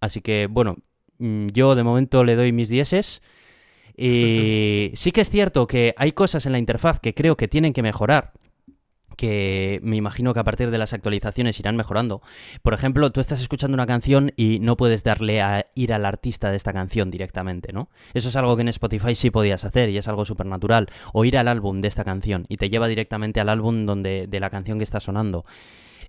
[0.00, 0.76] Así que, bueno,
[1.18, 3.22] mm, yo de momento le doy mis dieces.
[3.96, 7.72] Y sí que es cierto que hay cosas en la interfaz que creo que tienen
[7.72, 8.32] que mejorar
[9.16, 12.22] que me imagino que a partir de las actualizaciones irán mejorando.
[12.62, 16.50] Por ejemplo, tú estás escuchando una canción y no puedes darle a ir al artista
[16.50, 17.90] de esta canción directamente, ¿no?
[18.14, 20.88] Eso es algo que en Spotify sí podías hacer y es algo súper natural.
[21.12, 24.40] O ir al álbum de esta canción y te lleva directamente al álbum donde, de
[24.40, 25.44] la canción que está sonando.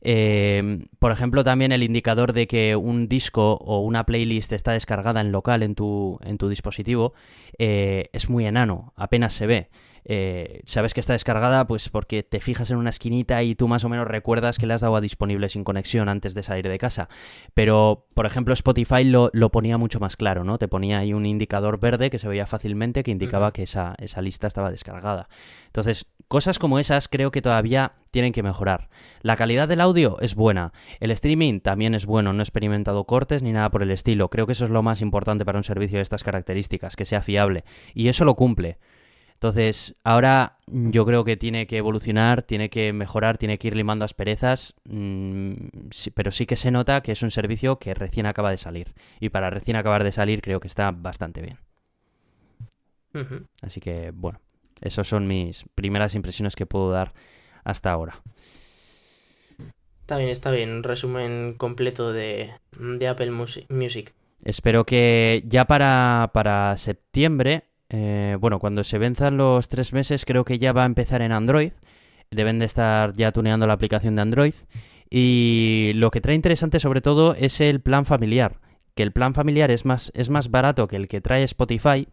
[0.03, 5.21] Eh, por ejemplo, también el indicador de que un disco o una playlist está descargada
[5.21, 7.13] en local en tu, en tu dispositivo
[7.59, 9.69] eh, es muy enano, apenas se ve.
[10.05, 13.83] Eh, sabes que está descargada pues porque te fijas en una esquinita y tú más
[13.83, 16.77] o menos recuerdas que le has dado a disponible sin conexión antes de salir de
[16.77, 17.09] casa.
[17.53, 20.57] Pero, por ejemplo, Spotify lo, lo ponía mucho más claro, ¿no?
[20.57, 24.21] Te ponía ahí un indicador verde que se veía fácilmente que indicaba que esa, esa
[24.21, 25.29] lista estaba descargada.
[25.67, 28.89] Entonces, cosas como esas creo que todavía tienen que mejorar.
[29.21, 30.73] La calidad del audio es buena.
[30.99, 32.33] El streaming también es bueno.
[32.33, 34.29] No he experimentado cortes ni nada por el estilo.
[34.29, 37.21] Creo que eso es lo más importante para un servicio de estas características, que sea
[37.21, 37.63] fiable.
[37.93, 38.77] Y eso lo cumple.
[39.41, 44.05] Entonces, ahora yo creo que tiene que evolucionar, tiene que mejorar, tiene que ir limando
[44.05, 45.53] asperezas, mmm,
[45.89, 48.93] sí, pero sí que se nota que es un servicio que recién acaba de salir.
[49.19, 51.57] Y para recién acabar de salir creo que está bastante bien.
[53.15, 53.47] Uh -huh.
[53.63, 54.39] Así que, bueno,
[54.79, 57.11] esas son mis primeras impresiones que puedo dar
[57.63, 58.21] hasta ahora.
[60.01, 60.69] Está bien, está bien.
[60.69, 64.13] Un resumen completo de, de Apple Music.
[64.43, 70.45] Espero que ya para, para septiembre eh, bueno, cuando se venzan los tres meses creo
[70.45, 71.73] que ya va a empezar en Android.
[72.31, 74.53] Deben de estar ya tuneando la aplicación de Android.
[75.09, 78.61] Y lo que trae interesante sobre todo es el plan familiar.
[78.95, 82.07] Que el plan familiar es más, es más barato que el que trae Spotify.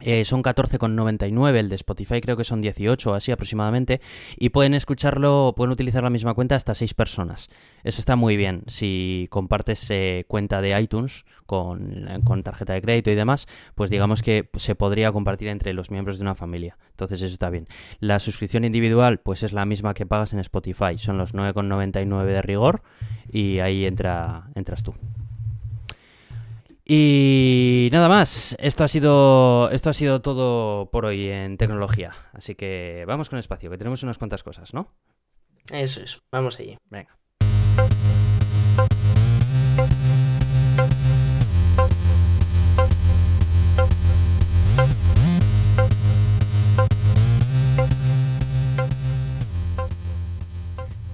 [0.00, 4.00] Eh, son 14,99, el de Spotify creo que son 18 así aproximadamente,
[4.36, 7.48] y pueden escucharlo, pueden utilizar la misma cuenta hasta 6 personas.
[7.84, 8.62] Eso está muy bien.
[8.66, 14.22] Si compartes eh, cuenta de iTunes con, con, tarjeta de crédito y demás, pues digamos
[14.22, 16.78] que se podría compartir entre los miembros de una familia.
[16.90, 17.66] Entonces eso está bien.
[17.98, 22.42] La suscripción individual pues es la misma que pagas en Spotify, son los 9,99 de
[22.42, 22.82] rigor
[23.30, 24.94] y ahí entra, entras tú.
[26.92, 32.14] Y nada más, esto ha sido esto ha sido todo por hoy en tecnología.
[32.32, 34.92] Así que vamos con espacio, que tenemos unas cuantas cosas, ¿no?
[35.70, 36.76] Eso es, vamos allí.
[36.90, 37.19] Venga.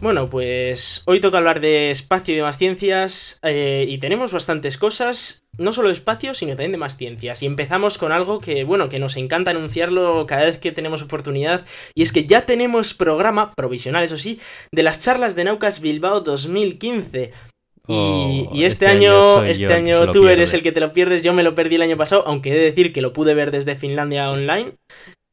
[0.07, 4.79] Bueno, pues hoy toca hablar de espacio y de más ciencias eh, y tenemos bastantes
[4.79, 7.43] cosas, no solo de espacio, sino también de más ciencias.
[7.43, 11.65] Y empezamos con algo que, bueno, que nos encanta anunciarlo cada vez que tenemos oportunidad,
[11.93, 14.39] y es que ya tenemos programa, provisional eso sí,
[14.71, 17.33] de las charlas de Naucas Bilbao 2015.
[17.89, 20.93] Y, Oh, y este, este año, este año lo tú eres el que te lo
[20.93, 23.35] pierdes, yo me lo perdí el año pasado, aunque he de decir que lo pude
[23.35, 24.75] ver desde Finlandia online.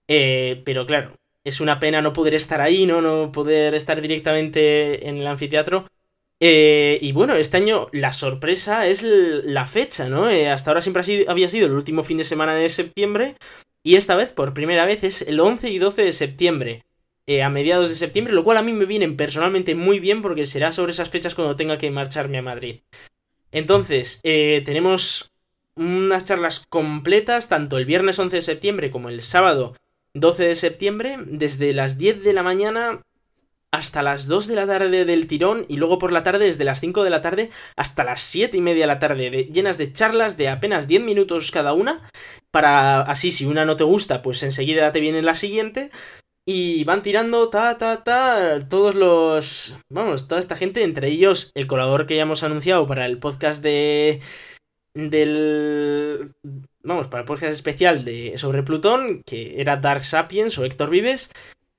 [0.07, 1.13] Eh, pero claro,
[1.43, 5.87] es una pena no poder estar ahí, no, no poder estar directamente en el anfiteatro.
[6.39, 10.29] Eh, y bueno, este año la sorpresa es la fecha, ¿no?
[10.29, 13.35] Eh, hasta ahora siempre ha sido- había sido el último fin de semana de septiembre.
[13.83, 16.83] Y esta vez, por primera vez, es el 11 y 12 de septiembre.
[17.25, 20.45] eh, a mediados de septiembre, lo cual a mí me viene personalmente muy bien porque
[20.45, 22.81] será sobre esas fechas cuando tenga que marcharme a Madrid.
[23.51, 25.31] Entonces, tenemos
[25.75, 29.75] unas charlas completas, tanto el viernes 11 de septiembre como el sábado
[30.15, 33.01] 12 de septiembre, desde las 10 de la mañana
[33.71, 36.79] hasta las 2 de la tarde del tirón y luego por la tarde desde las
[36.79, 39.91] 5 de la tarde hasta las 7 y media de la tarde, de- llenas de
[39.91, 42.07] charlas de apenas 10 minutos cada una,
[42.51, 45.89] para así si una no te gusta, pues enseguida te viene la siguiente.
[46.45, 49.77] Y van tirando, ta, ta, ta, todos los...
[49.89, 53.63] Vamos, toda esta gente, entre ellos el colaborador que ya hemos anunciado para el podcast
[53.63, 54.19] de...
[54.93, 56.33] Del...
[56.85, 61.31] Vamos, para el podcast especial de sobre Plutón, que era Dark Sapiens o Héctor Vives.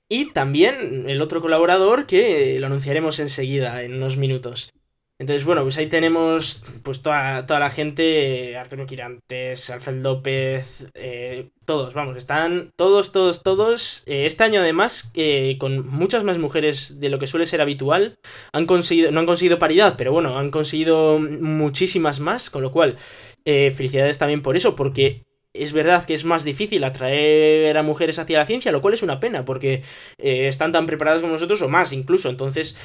[0.09, 4.73] Y también el otro colaborador que lo anunciaremos enseguida, en unos minutos.
[5.19, 11.51] Entonces, bueno, pues ahí tenemos pues toda, toda la gente, Arturo Quirantes, Alfred López, eh,
[11.67, 14.03] todos, vamos, están todos, todos, todos.
[14.07, 18.19] Eh, este año además, eh, con muchas más mujeres de lo que suele ser habitual,
[18.53, 22.97] han conseguido, no han conseguido paridad, pero bueno, han conseguido muchísimas más, con lo cual,
[23.45, 25.23] eh, felicidades también por eso, porque
[25.53, 29.03] es verdad que es más difícil atraer a mujeres hacia la ciencia, lo cual es
[29.03, 29.83] una pena, porque
[30.19, 32.77] eh, están tan preparadas como nosotros o más incluso, entonces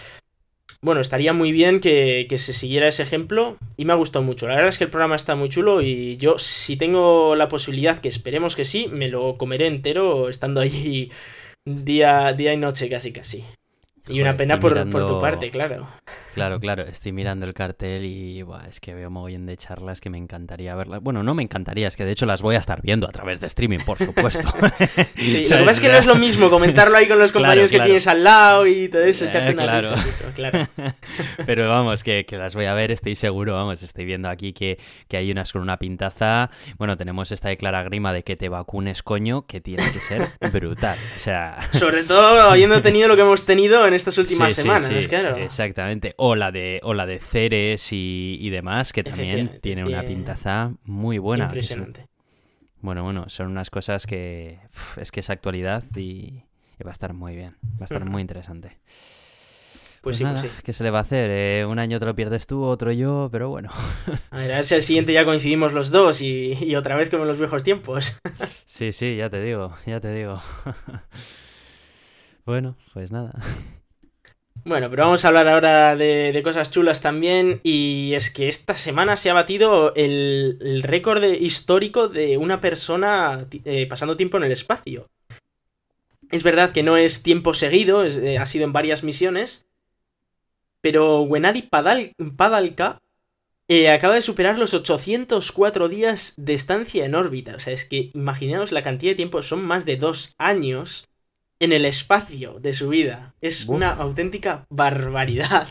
[0.82, 4.48] bueno, estaría muy bien que, que, se siguiera ese ejemplo y me ha gustado mucho.
[4.48, 8.00] La verdad es que el programa está muy chulo y yo, si tengo la posibilidad,
[8.00, 11.12] que esperemos que sí, me lo comeré entero estando allí
[11.66, 13.40] día, día y noche casi casi.
[14.08, 15.90] Y Joder, una pena estoy por, mirando- por tu parte, claro.
[16.34, 20.10] Claro, claro, estoy mirando el cartel y buah, es que veo mogollón de charlas que
[20.10, 21.02] me encantaría verlas.
[21.02, 23.40] Bueno, no me encantaría, es que de hecho las voy a estar viendo a través
[23.40, 24.48] de streaming, por supuesto.
[25.16, 27.72] sí, lo que pasa es que no es lo mismo comentarlo ahí con los compañeros
[27.72, 29.94] que tienes al lado y todo eso, echarte Eh, claro.
[29.94, 30.68] eso, claro.
[31.46, 34.80] Pero vamos, que, que las voy a ver, estoy seguro, vamos, estoy viendo aquí que,
[35.08, 36.50] que hay unas con una pintaza.
[36.78, 40.30] Bueno, tenemos esta de Clara Grima de que te vacunes, coño, que tiene que ser
[40.52, 40.98] brutal.
[41.16, 41.58] O sea...
[41.72, 45.38] Sobre todo habiendo tenido lo que hemos tenido en estas últimas sí, semanas, sí, claro.
[45.38, 46.14] Exactamente.
[46.22, 50.74] O la de, o la de Ceres y, y demás, que también tiene una pintaza
[50.84, 51.46] muy buena.
[51.46, 52.06] son- Impresionante.
[52.82, 54.60] bueno, bueno, son unas cosas que
[54.98, 56.44] es que es actualidad y,
[56.80, 57.56] y va a estar muy bien.
[57.80, 58.78] Va a estar muy interesante.
[60.02, 60.62] Pues sí, nada, pues sí.
[60.64, 61.30] ¿qué se le va a hacer?
[61.32, 63.70] Eh, un año te lo pierdes tú, otro yo, pero bueno.
[64.32, 67.10] A ver, a ver si al siguiente ya coincidimos los dos y, y otra vez
[67.10, 68.20] como en los viejos tiempos.
[68.66, 70.42] Sí, sí, ya te digo, ya te digo.
[72.46, 73.34] bueno, pues nada.
[74.66, 77.60] Bueno, pero vamos a hablar ahora de, de cosas chulas también.
[77.64, 83.48] Y es que esta semana se ha batido el, el récord histórico de una persona
[83.66, 85.08] eh, pasando tiempo en el espacio.
[86.32, 89.68] Es verdad que no es tiempo seguido, eh, ha sido en varias misiones.
[90.82, 93.00] Pero Wenadi Padal- Padalka
[93.68, 97.56] eh, acaba de superar los 804 días de estancia en órbita.
[97.56, 101.09] O sea, es que imaginaos la cantidad de tiempo, son más de dos años
[101.60, 103.34] en el espacio de su vida.
[103.42, 105.68] Es una auténtica barbaridad.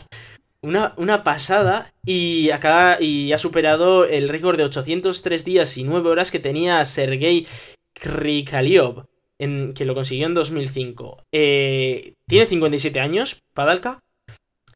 [0.61, 6.09] Una, una pasada y, acaba, y ha superado el récord de 803 días y 9
[6.09, 7.47] horas que tenía Sergei
[7.93, 9.05] Krikaliov,
[9.37, 11.23] en, que lo consiguió en 2005.
[11.31, 13.99] Eh, tiene 57 años, Padalka,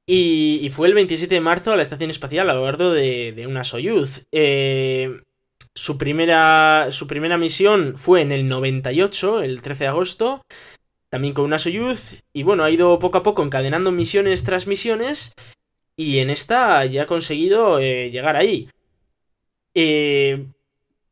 [0.05, 3.47] y, y fue el 27 de marzo a la estación espacial a bordo de, de
[3.47, 4.25] una Soyuz.
[4.31, 5.21] Eh,
[5.75, 10.41] su, primera, su primera misión fue en el 98, el 13 de agosto,
[11.13, 15.35] también con una Soyuz, y bueno, ha ido poco a poco encadenando misiones tras misiones,
[15.95, 18.67] y en esta ya ha conseguido eh, llegar ahí.
[19.75, 20.47] Eh,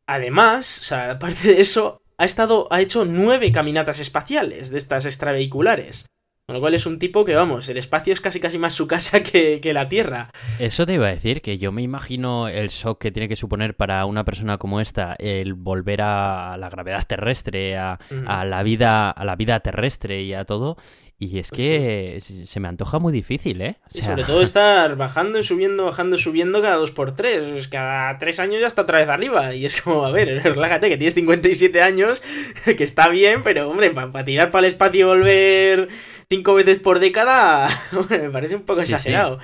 [0.08, 5.06] además, o sea, aparte de eso, ha estado, ha hecho nueve caminatas espaciales de estas
[5.06, 6.08] extravehiculares.
[6.52, 8.86] Con lo cual es un tipo que, vamos, el espacio es casi casi más su
[8.86, 10.32] casa que, que la Tierra.
[10.60, 13.74] Eso te iba a decir, que yo me imagino el shock que tiene que suponer
[13.78, 19.24] para una persona como esta el volver a la gravedad terrestre, a, la vida, a
[19.24, 20.76] la vida terrestre y a todo.
[21.24, 23.76] Y es Pues que se se me antoja muy difícil, ¿eh?
[23.86, 27.16] O Y sea, sobre todo estar bajando y subiendo, bajando y subiendo cada dos por
[27.16, 27.46] tres.
[27.46, 29.54] Es Cada tres años ya está otra vez arriba.
[29.54, 32.24] Y es como, a ver, relájate, que tienes 57 años,
[32.66, 35.90] que está bien, pero hombre, para tirar para el espacio y volver
[36.28, 37.70] cinco veces por década,
[38.10, 38.94] me parece un poco Sí, sí.
[38.96, 39.38] exagerado.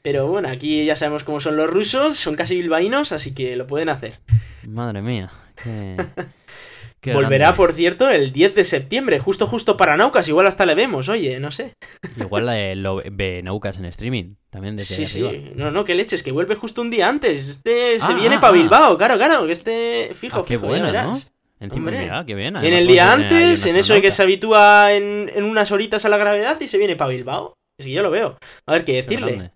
[0.00, 3.66] Pero bueno, aquí ya sabemos cómo son los rusos, son casi bilbaínos, así que lo
[3.66, 4.20] pueden hacer.
[4.66, 5.30] madre mía.
[5.62, 5.96] qué-
[7.00, 7.56] qué Volverá, grande.
[7.56, 11.40] por cierto, el 10 de septiembre, justo justo para Naucas, igual hasta le vemos, oye,
[11.40, 11.74] no sé.
[12.16, 15.50] Igual eh, lo ve Naucas en streaming, también desde Sí, sí.
[15.54, 17.48] No, no, que leches, que vuelve justo un día antes.
[17.48, 18.56] Este se Ah, viene ah, para ah.
[18.56, 21.18] Bilbao, claro, claro, que este fijo, Ah, qué fijo, ya buena, ¿no?
[21.60, 21.98] Encima, Hombre.
[22.00, 22.56] mira, qué bien.
[22.56, 26.08] Además el día antes, en eso de que se habitúa en, en unas horitas a
[26.08, 27.54] la gravedad y se viene para Bilbao.
[27.78, 28.38] Es que yo lo veo.
[28.66, 29.50] A ver qué Qué decirle.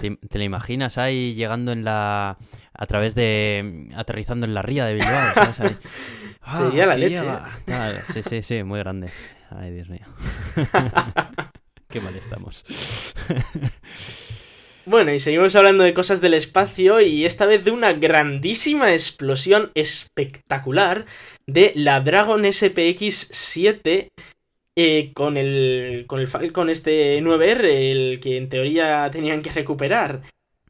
[0.00, 2.38] ¿Te, te la imaginas ahí llegando en la.
[2.74, 3.88] a través de.
[3.96, 5.34] aterrizando en la ría de Bilbao?
[5.54, 5.78] ¿sabes?
[6.42, 7.22] Ah, Sería la leche.
[7.66, 9.10] Tal, Sí, sí, sí, muy grande.
[9.50, 10.06] Ay, Dios mío.
[11.88, 12.64] Qué mal estamos.
[14.84, 19.70] Bueno, y seguimos hablando de cosas del espacio y esta vez de una grandísima explosión
[19.74, 21.06] espectacular
[21.46, 24.08] de la Dragon SPX-7
[24.76, 30.22] eh, con el con el Falcon este 9R, el que en teoría tenían que recuperar.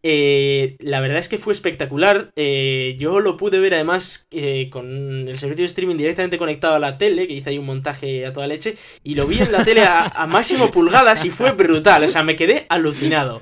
[0.05, 2.31] Eh, la verdad es que fue espectacular.
[2.37, 6.79] Eh, yo lo pude ver además eh, con el servicio de streaming directamente conectado a
[6.81, 9.65] la tele, que hice ahí un montaje a toda leche, y lo vi en la
[9.65, 12.05] tele a, máximo pulgadas y fue brutal.
[12.05, 13.41] O sea, me quedé alucinado.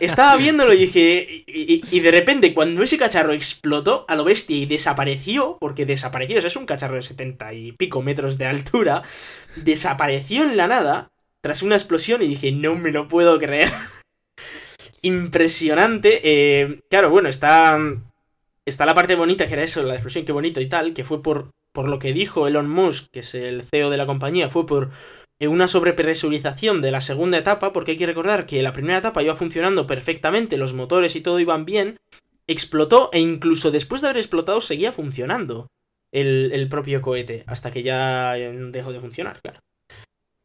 [0.00, 1.44] Estaba viéndolo y dije.
[1.46, 5.84] Y, y- y de repente, cuando ese cacharro explotó a lo bestia y desapareció, porque
[5.86, 9.02] desapareció, o sea, es un cacharro de 70 y pico metros de altura,
[9.56, 11.08] desapareció en la nada
[11.42, 13.70] tras una explosión y dije, no me lo puedo creer.
[15.04, 16.20] Impresionante.
[16.24, 17.78] eh, claro, bueno, está.
[18.66, 21.22] Está la parte bonita, que era eso, la explosión, qué bonito y tal, que fue
[21.22, 24.64] por, por lo que dijo Elon Musk, que es el CEO de la compañía, fue
[24.64, 24.88] por
[25.38, 29.22] eh, una sobrepresurización de la segunda etapa, porque hay que recordar que la primera etapa
[29.22, 31.98] iba funcionando perfectamente, los motores y todo iban bien,
[32.46, 35.66] explotó e incluso después de haber explotado seguía funcionando
[36.10, 39.60] el, el propio cohete, hasta que ya eh, dejó de funcionar, claro.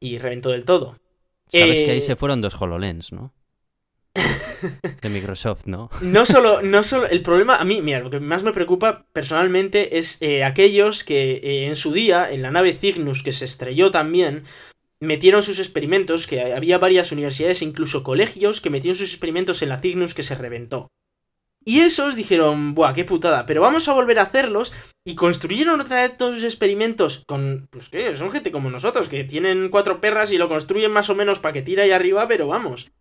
[0.02, 0.98] Y reventó del todo.
[1.48, 3.32] Sabes Eh, que ahí se fueron dos HoloLens, ¿no?
[5.02, 5.90] De Microsoft, ¿no?
[6.02, 9.98] No solo, no solo, el problema, a mí, mira, lo que más me preocupa personalmente
[9.98, 13.92] es eh, aquellos que eh, en su día, en la nave Cygnus, que se estrelló
[13.92, 14.44] también,
[15.00, 19.80] metieron sus experimentos, que había varias universidades incluso colegios que metieron sus experimentos en la
[19.80, 20.90] Cygnus que se reventó.
[21.66, 24.74] Y esos dijeron, buah, qué putada, pero vamos a volver a hacerlos
[25.06, 29.24] y construyeron otra vez todos sus experimentos con, pues que son gente como nosotros, que
[29.24, 32.48] tienen cuatro perras y lo construyen más o menos para que tire ahí arriba, pero
[32.48, 32.92] vamos.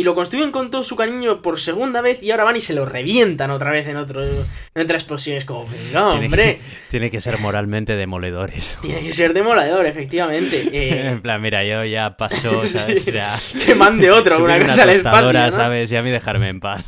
[0.00, 2.72] Y lo construyen con todo su cariño por segunda vez y ahora van y se
[2.72, 5.36] lo revientan otra vez en, otro, en otra explosión.
[5.36, 6.60] Es como, no, hombre.
[6.88, 8.78] Tiene que, ser moralmente demoledores.
[8.82, 10.68] Tiene que ser demoledor, efectivamente.
[10.72, 11.08] Eh.
[11.10, 13.10] en plan, mira, yo ya paso, ¿sabes?
[13.66, 15.50] que mande otro, una cosa al espacio.
[15.50, 15.90] ¿sabes?
[15.90, 16.84] Y a mí dejarme en paz.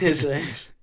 [0.00, 0.76] Eso es.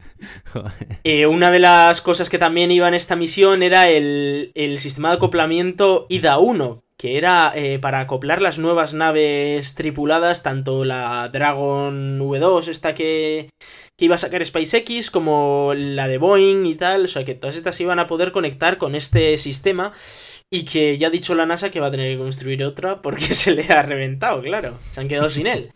[1.03, 5.09] Eh, una de las cosas que también iba en esta misión era el, el sistema
[5.09, 12.19] de acoplamiento IDA-1, que era eh, para acoplar las nuevas naves tripuladas, tanto la Dragon
[12.19, 13.49] V2, esta que,
[13.97, 17.55] que iba a sacar SpaceX, como la de Boeing y tal, o sea que todas
[17.55, 19.93] estas iban a poder conectar con este sistema
[20.51, 23.25] y que ya ha dicho la NASA que va a tener que construir otra porque
[23.33, 25.71] se le ha reventado, claro, se han quedado sin él.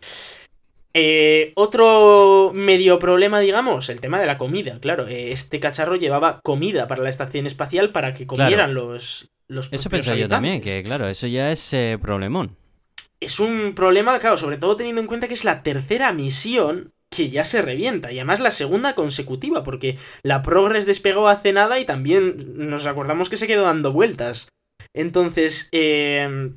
[0.94, 4.80] Eh, otro medio problema, digamos, el tema de la comida.
[4.80, 9.34] Claro, eh, este cacharro llevaba comida para la estación espacial para que comieran los,
[9.72, 12.56] eso pensé yo también, que claro, eso ya es eh, problemón.
[13.20, 17.30] Es un problema, claro, sobre todo teniendo en cuenta que es la tercera misión que
[17.30, 18.12] ya se revienta.
[18.12, 23.30] Y además la segunda consecutiva, porque la Progress despegó hace nada y también nos acordamos
[23.30, 24.50] que se quedó dando vueltas.
[24.94, 26.52] Entonces, eh,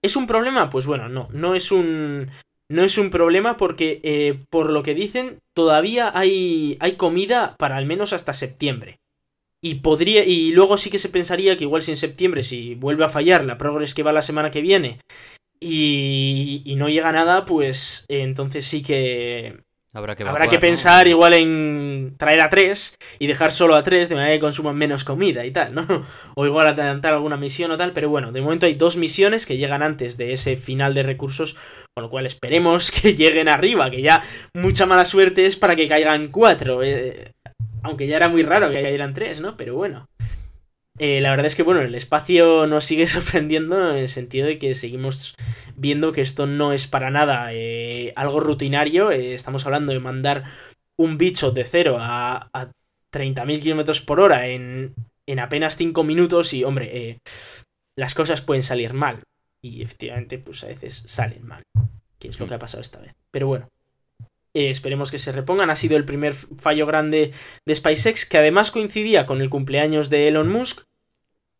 [0.00, 0.70] ¿es un problema?
[0.70, 2.30] Pues bueno, no, no es un...
[2.70, 7.76] No es un problema porque, eh, por lo que dicen, todavía hay, hay comida para
[7.76, 8.98] al menos hasta septiembre.
[9.62, 10.24] Y podría.
[10.24, 13.44] Y luego sí que se pensaría que igual si en septiembre, si vuelve a fallar
[13.44, 15.00] la progres que va la semana que viene.
[15.60, 19.62] Y, y no llega nada, pues eh, entonces sí que.
[19.96, 24.08] Habrá que, Habrá que pensar igual en traer a tres y dejar solo a tres
[24.08, 25.86] de manera que consuman menos comida y tal, ¿no?
[26.34, 29.56] O igual adelantar alguna misión o tal, pero bueno, de momento hay dos misiones que
[29.56, 31.56] llegan antes de ese final de recursos,
[31.94, 35.86] con lo cual esperemos que lleguen arriba, que ya mucha mala suerte es para que
[35.86, 36.82] caigan cuatro.
[36.82, 37.30] Eh,
[37.84, 39.56] aunque ya era muy raro que eran tres, ¿no?
[39.56, 40.08] Pero bueno.
[40.98, 44.58] Eh, la verdad es que, bueno, el espacio nos sigue sorprendiendo en el sentido de
[44.58, 45.34] que seguimos
[45.76, 49.10] viendo que esto no es para nada eh, algo rutinario.
[49.10, 50.44] Eh, estamos hablando de mandar
[50.96, 52.70] un bicho de cero a, a
[53.12, 54.94] 30.000 kilómetros por hora en,
[55.26, 57.18] en apenas 5 minutos y, hombre,
[57.96, 59.22] las cosas pueden salir mal.
[59.60, 61.62] Y efectivamente, pues a veces salen mal.
[62.18, 63.14] Que es lo que ha pasado esta vez.
[63.30, 63.68] Pero bueno.
[64.54, 65.70] Eh, esperemos que se repongan.
[65.70, 67.32] Ha sido el primer fallo grande
[67.66, 70.82] de SpaceX, que además coincidía con el cumpleaños de Elon Musk.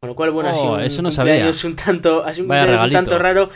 [0.00, 2.46] Con lo cual, bueno, ha sido oh, un, eso no cumpleaños un tanto, ha sido
[2.46, 3.50] un, un tanto raro.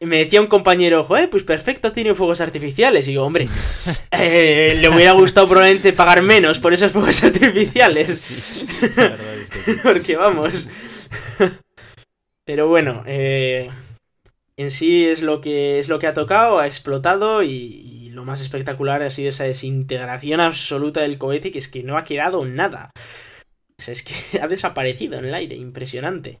[0.00, 3.06] Me decía un compañero, joder, pues perfecto, tiene fuegos artificiales.
[3.06, 3.48] Y digo, hombre,
[4.10, 8.66] eh, le hubiera gustado probablemente pagar menos por esos fuegos artificiales.
[9.82, 10.68] Porque vamos.
[12.44, 13.70] Pero bueno, eh,
[14.56, 18.40] en sí es lo que es lo que ha tocado, ha explotado y, lo más
[18.40, 22.90] espectacular ha sido esa desintegración absoluta del cohete, que es que no ha quedado nada.
[23.78, 26.38] es que ha desaparecido en el aire, impresionante.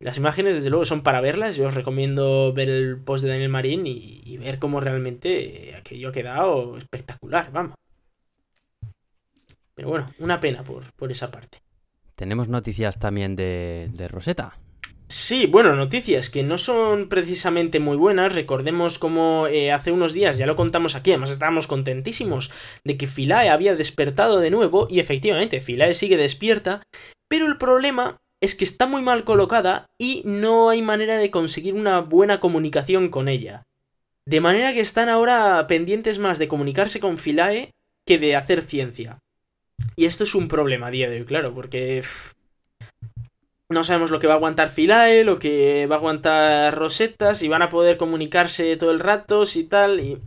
[0.00, 1.56] Las imágenes, desde luego, son para verlas.
[1.56, 6.12] Yo os recomiendo ver el post de Daniel Marín y, ver cómo realmente aquello ha
[6.12, 7.74] quedado espectacular, vamos.
[9.74, 11.58] Pero bueno, una pena por, por esa parte.
[12.14, 14.56] Tenemos noticias también de, de Rosetta.
[15.10, 18.34] Sí, bueno, noticias que no son precisamente muy buenas.
[18.34, 22.50] Recordemos como eh, hace unos días, ya lo contamos aquí, además estábamos contentísimos
[22.84, 26.82] de que Philae había despertado de nuevo y efectivamente Philae sigue despierta,
[27.26, 31.72] pero el problema es que está muy mal colocada y no hay manera de conseguir
[31.72, 33.62] una buena comunicación con ella.
[34.26, 37.70] De manera que están ahora pendientes más de comunicarse con Philae
[38.04, 39.20] que de hacer ciencia.
[39.96, 42.02] Y esto es un problema a día de hoy, claro, porque
[43.70, 47.48] no sabemos lo que va a aguantar Philae, lo que va a aguantar Rosetta, si
[47.48, 50.00] van a poder comunicarse todo el rato, si tal.
[50.00, 50.18] Y...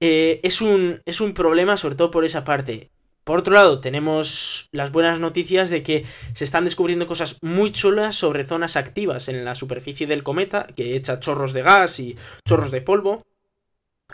[0.00, 2.90] Eh, es, un, es un problema, sobre todo por esa parte.
[3.22, 8.16] Por otro lado, tenemos las buenas noticias de que se están descubriendo cosas muy chulas
[8.16, 12.72] sobre zonas activas en la superficie del cometa, que echa chorros de gas y chorros
[12.72, 13.22] de polvo.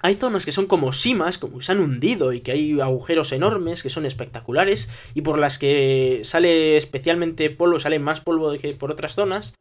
[0.02, 3.32] Hay zonas que son como simas, como que se han hundido y que hay agujeros
[3.32, 8.72] enormes que son espectaculares y por las que sale especialmente polvo, sale más polvo que
[8.74, 9.54] por otras zonas.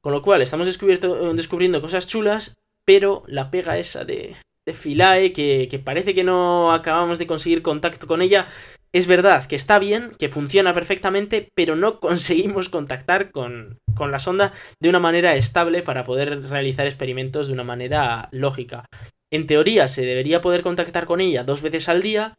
[0.00, 4.36] Con lo cual estamos descubriendo cosas chulas, pero la pega esa de,
[4.66, 8.46] de Philae, que, que parece que no acabamos de conseguir contacto con ella,
[8.92, 14.18] es verdad que está bien, que funciona perfectamente, pero no conseguimos contactar con, con, la
[14.18, 18.86] sonda de una manera estable para poder realizar experimentos de una manera lógica.
[19.30, 22.38] En teoría se debería poder contactar con ella dos veces al día,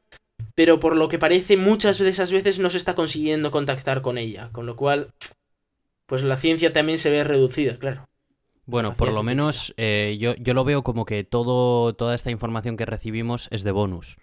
[0.55, 4.17] pero por lo que parece muchas de esas veces no se está consiguiendo contactar con
[4.17, 5.13] ella, con lo cual,
[6.05, 8.07] pues la ciencia también se ve reducida, claro.
[8.65, 12.77] Bueno, por lo menos eh, yo, yo lo veo como que todo, toda esta información
[12.77, 14.17] que recibimos es de bonus.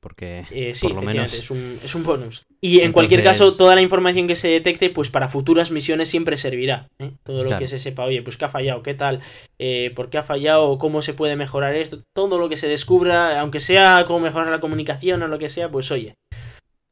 [0.00, 1.34] Porque Eh, sí, por lo menos.
[1.34, 2.44] es un, es un bonus.
[2.60, 6.36] Y en cualquier caso, toda la información que se detecte, pues para futuras misiones siempre
[6.36, 6.88] servirá.
[7.00, 7.12] ¿eh?
[7.24, 7.60] Todo lo Claro.
[7.60, 9.20] que se sepa, oye, pues qué ha fallado, qué tal,
[9.58, 13.40] eh, por qué ha fallado, cómo se puede mejorar esto, todo lo que se descubra,
[13.40, 16.14] aunque sea cómo mejorar la comunicación o lo que sea, pues oye,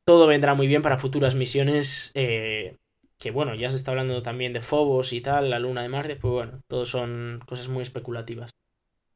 [0.04, 2.10] todo vendrá muy bien para futuras misiones.
[2.14, 2.74] eh,
[3.18, 6.16] que bueno, ya se está hablando también de Phobos y tal, la luna de Marte,
[6.16, 8.50] pues bueno, todo son cosas muy especulativas.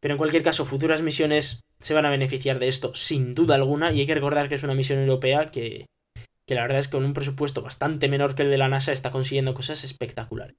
[0.00, 3.92] Pero en cualquier caso, futuras misiones se van a beneficiar de esto, sin duda alguna,
[3.92, 5.86] y hay que recordar que es una misión europea que,
[6.46, 8.92] que la verdad es que con un presupuesto bastante menor que el de la NASA
[8.92, 10.56] está consiguiendo cosas espectaculares.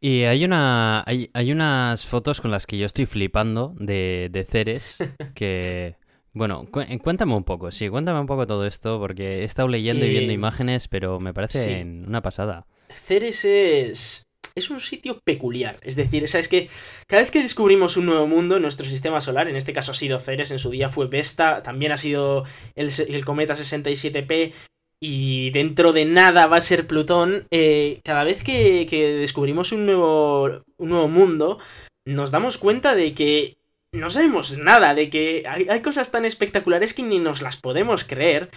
[0.00, 1.02] Y hay una.
[1.06, 5.06] Hay, hay unas fotos con las que yo estoy flipando de, de Ceres.
[5.34, 5.96] Que.
[6.32, 10.04] Bueno, cu- cuéntame un poco, sí, cuéntame un poco todo esto, porque he estado leyendo
[10.04, 11.82] y viendo Eh, imágenes, pero me parece sí.
[11.82, 12.66] una pasada.
[12.90, 14.23] Ceres es.
[14.56, 15.80] Es un sitio peculiar.
[15.82, 16.70] Es decir, ¿sabes que
[17.08, 19.94] Cada vez que descubrimos un nuevo mundo en nuestro sistema solar, en este caso ha
[19.94, 22.44] sido Ceres, en su día fue Vesta, también ha sido
[22.76, 24.52] el, cometa 67P,
[25.00, 27.48] y dentro de nada va a ser Plutón.
[27.50, 28.86] eh, cada vez que,
[29.18, 31.58] descubrimos un nuevo, un nuevo mundo,
[32.06, 33.56] nos damos cuenta de que
[33.92, 38.50] no sabemos nada, de que hay cosas tan espectaculares que ni nos las podemos creer.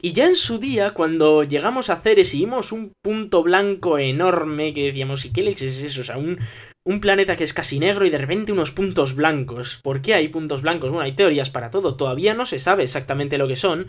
[0.00, 4.72] Y ya en su día, cuando llegamos a Ceres y vimos un punto blanco enorme
[4.72, 6.02] que decíamos, ¿y qué leches es eso?
[6.02, 6.38] O sea, un,
[6.84, 9.80] un planeta que es casi negro y de repente unos puntos blancos.
[9.82, 10.90] ¿Por qué hay puntos blancos?
[10.90, 13.88] Bueno, hay teorías para todo, todavía no se sabe exactamente lo que son.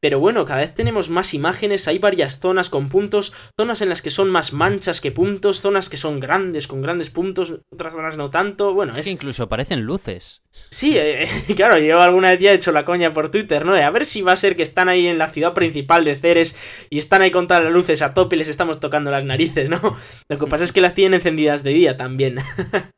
[0.00, 4.00] Pero bueno, cada vez tenemos más imágenes, hay varias zonas con puntos, zonas en las
[4.00, 8.16] que son más manchas que puntos, zonas que son grandes con grandes puntos, otras zonas
[8.16, 8.74] no tanto.
[8.74, 10.42] Bueno, Es es, que incluso parecen luces.
[10.70, 13.72] Sí, eh, claro, yo alguna vez ya he hecho la coña por Twitter, ¿no?
[13.72, 16.16] De a ver si va a ser que están ahí en la ciudad principal de
[16.16, 16.56] Ceres
[16.90, 19.68] y están ahí con todas las luces a tope y les estamos tocando las narices,
[19.68, 19.96] ¿no?
[20.28, 22.36] Lo que pasa es que las tienen encendidas de día también.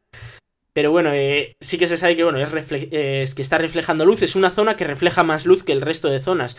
[0.80, 4.06] Pero bueno, eh, sí que se sabe que, bueno, es, eh, es que está reflejando
[4.06, 6.56] luz, es una zona que refleja más luz que el resto de zonas.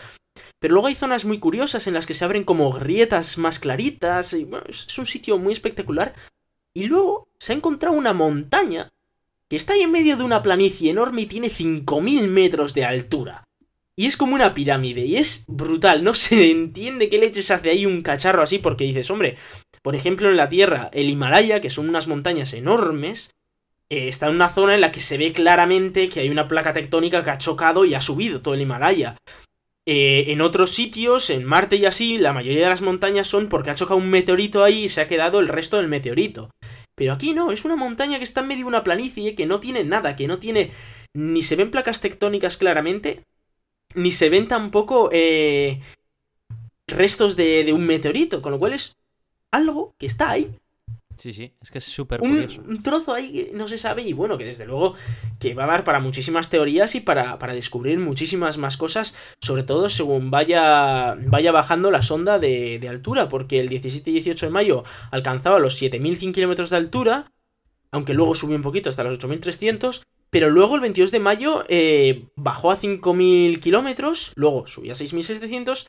[0.60, 4.32] Pero luego hay zonas muy curiosas en las que se abren como grietas más claritas,
[4.32, 6.14] y es un sitio muy espectacular.
[6.72, 8.90] Y luego se ha encontrado una montaña
[9.48, 13.42] que está ahí en medio de una planicie enorme y tiene 5.000 metros de altura.
[13.96, 17.86] Y es como una pirámide, y es brutal, no se entiende qué leches hace ahí
[17.86, 19.36] un cacharro así, porque dices, hombre,
[19.82, 23.34] por ejemplo en la Tierra, el Himalaya, que son unas montañas enormes,
[23.92, 26.72] eh, está en una zona en la que se ve claramente que hay una placa
[26.72, 29.18] tectónica que ha chocado y ha subido todo el Himalaya.
[29.84, 33.68] Eh, en otros sitios, en Marte y así, la mayoría de las montañas son porque
[33.68, 36.48] ha chocado un meteorito ahí y se ha quedado el resto del meteorito.
[36.94, 39.60] Pero aquí no, es una montaña que está en medio de una planicie que no
[39.60, 40.70] tiene nada, que no tiene.
[41.12, 43.24] Ni se ven placas tectónicas claramente,
[43.94, 45.82] ni se ven tampoco eh,
[46.86, 48.96] restos de, de un meteorito, con lo cual es
[49.50, 50.50] algo que está ahí,
[51.16, 52.62] Sí, sí, es que es súper curioso.
[52.66, 54.94] un trozo ahí que no se sabe y bueno, que desde luego
[55.38, 59.62] que va a dar para muchísimas teorías y para, para descubrir muchísimas más cosas, sobre
[59.62, 64.46] todo según vaya, vaya bajando la sonda de, de altura, porque el 17 y 18
[64.46, 67.32] de mayo alcanzaba los 7100 kilómetros de altura,
[67.90, 72.28] aunque luego subió un poquito hasta los 8300, pero luego el 22 de mayo eh,
[72.36, 75.88] bajó a 5000 kilómetros, luego subió a 6700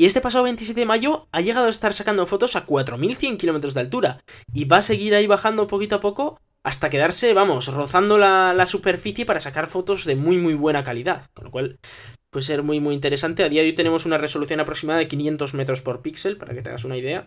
[0.00, 3.74] y este pasado 27 de mayo ha llegado a estar sacando fotos a 4100 kilómetros
[3.74, 4.24] de altura.
[4.50, 9.26] Y va a seguir ahí bajando poquito a poco hasta quedarse, vamos, rozando la, superficie
[9.26, 11.26] para sacar fotos de muy muy buena calidad.
[11.34, 11.80] Con lo cual
[12.30, 13.44] puede ser muy muy interesante.
[13.44, 16.62] A día de hoy tenemos una resolución aproximada de 500 metros por píxel, para que
[16.62, 17.26] te hagas una idea.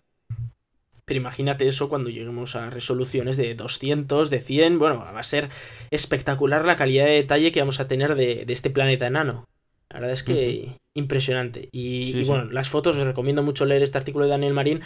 [1.06, 4.80] Pero imagínate eso cuando lleguemos a resoluciones de 200, de 100.
[4.80, 5.50] Bueno, va a ser
[5.92, 9.46] espectacular la calidad de detalle que vamos a tener de, de este planeta enano.
[9.94, 11.70] La verdad es que impresionante.
[11.72, 12.30] Y, Sí, y sí.
[12.30, 14.82] bueno, las fotos, os recomiendo mucho leer este artículo de Daniel Marín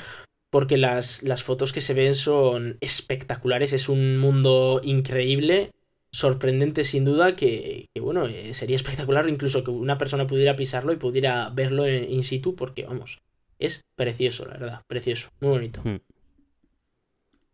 [0.49, 3.73] porque las, las fotos que se ven son espectaculares.
[3.73, 5.71] Es un mundo increíble,
[6.11, 10.93] sorprendente sin duda, que, que, bueno, eh, sería espectacular incluso que una persona pudiera pisarlo
[10.93, 13.19] y pudiera verlo en- in situ porque, vamos,
[13.59, 15.81] es precioso, la verdad, precioso, muy bonito.
[15.83, 15.97] Hmm.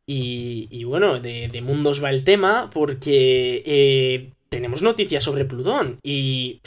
[0.06, 5.97] Y, y bueno, de, de mundos va el tema porque eh, tenemos noticias sobre Plutón
[6.04, 6.60] y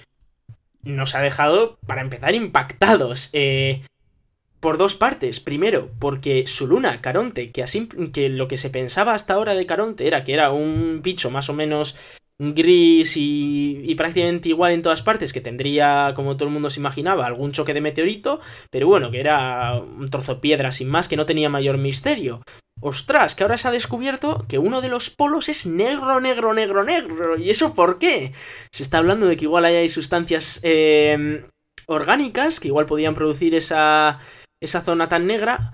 [0.87, 3.31] nos ha dejado, para empezar, impactados.
[3.35, 3.83] eh,
[4.61, 5.39] por dos partes.
[5.39, 9.67] Primero, porque su luna, Caronte, que, así, que lo que se pensaba hasta ahora de
[9.67, 11.97] Caronte era que era un bicho más o menos
[12.39, 16.81] gris y, y prácticamente igual en todas partes, que tendría, como todo el mundo se
[16.81, 21.09] imaginaba, algún choque de meteorito, pero bueno, que era un trozo de piedra sin más,
[21.09, 22.43] que no tenía mayor misterio.
[22.81, 26.85] Ostras, que ahora se ha descubierto que uno de los polos es negro, negro, negro,
[26.85, 27.39] negro.
[27.39, 28.33] ¿Y eso por qué?
[28.71, 31.47] Se está hablando de que igual hay sustancias eh,
[31.87, 34.21] orgánicas que igual podían producir esa,
[34.61, 35.73] esa zona tan negra.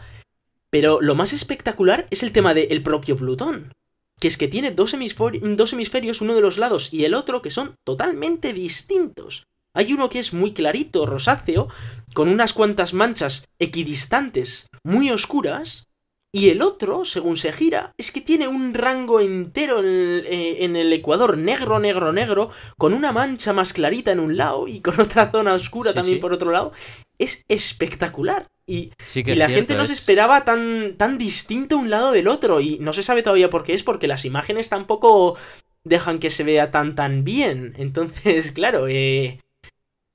[0.70, 3.72] Pero lo más espectacular es el tema del propio Plutón.
[4.20, 4.94] Que es que tiene dos,
[5.40, 9.44] dos hemisferios, uno de los lados y el otro, que son totalmente distintos.
[9.74, 11.68] Hay uno que es muy clarito, rosáceo,
[12.14, 15.88] con unas cuantas manchas equidistantes, muy oscuras,
[16.35, 20.91] y el otro, según se gira, es que tiene un rango entero eh, en el,
[20.95, 25.30] ecuador negro, negro, negro, con una mancha más clarita en un lado y con otra
[25.30, 26.72] zona oscura también por otro lado.
[27.18, 28.47] Es espectacular.
[28.66, 28.93] Y,
[29.26, 32.62] la gente no se esperaba tan, tan distinto un lado del otro.
[32.62, 35.37] Y no se sabe todavía por qué es, porque las imágenes tampoco
[35.85, 37.74] dejan que se vea tan tan bien.
[37.76, 39.39] Entonces, claro, eh,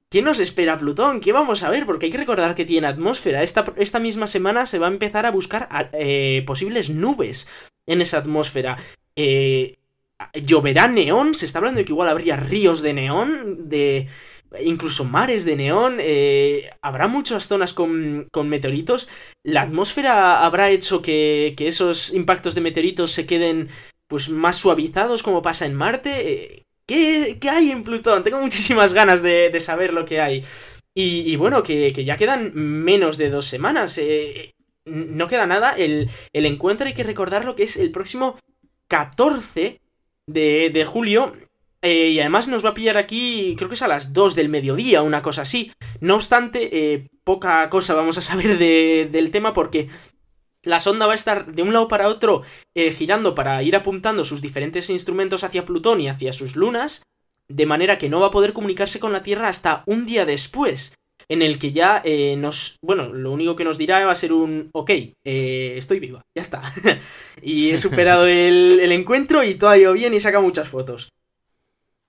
[0.10, 1.20] ¿Qué nos espera Plutón?
[1.20, 1.86] ¿Qué vamos a ver?
[1.86, 3.44] Porque hay que recordar que tiene atmósfera.
[3.44, 7.50] Esta, esta misma semana se va a empezar a buscar eh, posibles nubes
[7.86, 8.78] en esa atmósfera.
[9.18, 9.78] Eh,
[10.34, 11.36] ¿Lloverá neón?
[11.36, 14.08] Se está hablando de que igual habría ríos de neón, de
[14.64, 15.98] incluso mares de neón.
[16.00, 19.10] Eh, habrá muchas zonas con, con, meteoritos.
[19.44, 23.68] ¿La atmósfera habrá hecho que, que, esos impactos de meteoritos se queden
[24.08, 26.67] pues más suavizados como pasa en Marte?
[26.88, 28.24] ¿Qué, hay en Plutón?
[28.24, 30.46] Tengo muchísimas ganas de, saber lo que hay.
[30.96, 33.98] Y, bueno, que, ya quedan menos de dos semanas.
[34.00, 35.74] Eh, no queda nada.
[35.74, 38.40] El, encuentro hay que recordar lo que es el próximo
[38.88, 39.82] 14
[40.26, 41.34] de, julio.
[41.84, 44.50] Eh, y además nos va a pillar aquí, creo que es a las 2 del
[44.50, 45.72] mediodía, una cosa así.
[46.00, 49.90] No obstante, eh, poca cosa vamos a saber del tema porque
[50.64, 52.44] la sonda va a estar de un lado para otro
[52.76, 57.04] eh, girando para ir apuntando sus diferentes instrumentos hacia Plutón y hacia sus lunas,
[57.48, 60.96] de manera que no va a poder comunicarse con la Tierra hasta un día después,
[61.30, 62.78] en el que ya eh, nos...
[62.82, 64.70] Bueno, lo único que nos dirá va a ser un...
[64.74, 66.62] Ok, eh, estoy viva, ya está.
[67.42, 71.10] y he superado el, encuentro y todo ha ido bien y saca muchas fotos.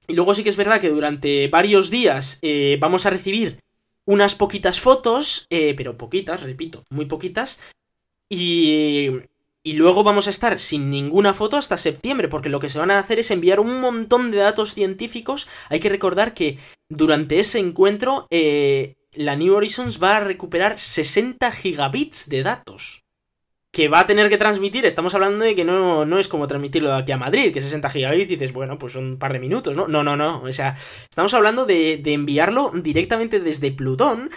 [0.06, 2.40] Y luego sí que es verdad que durante varios días
[2.80, 3.58] vamos a recibir
[4.06, 7.60] unas poquitas fotos, pero poquitas, repito, muy poquitas,
[8.28, 9.10] y,
[9.62, 12.90] y luego vamos a estar sin ninguna foto hasta septiembre, porque lo que se van
[12.90, 15.48] a hacer es enviar un montón de datos científicos.
[15.68, 16.58] Hay que recordar que
[16.88, 23.04] durante ese encuentro eh, la New Horizons va a recuperar 60 gigabits de datos.
[23.70, 26.94] Que va a tener que transmitir, estamos hablando de que no, no es como transmitirlo
[26.94, 29.86] aquí a Madrid, que 60 gigabits dices, bueno, pues un par de minutos, ¿no?
[29.86, 30.42] No, no, no.
[30.42, 30.76] O sea,
[31.10, 34.30] estamos hablando de, de enviarlo directamente desde Plutón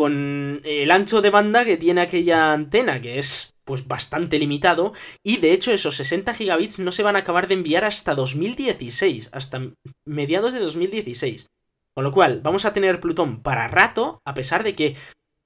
[0.00, 5.36] con el ancho de banda que tiene aquella antena, que es pues bastante limitado, y
[5.36, 9.60] de hecho esos 60 gigabits no se van a acabar de enviar hasta 2016, hasta
[10.06, 11.50] mediados de 2016.
[11.92, 14.96] Con lo cual, vamos a tener Plutón para rato, a pesar de que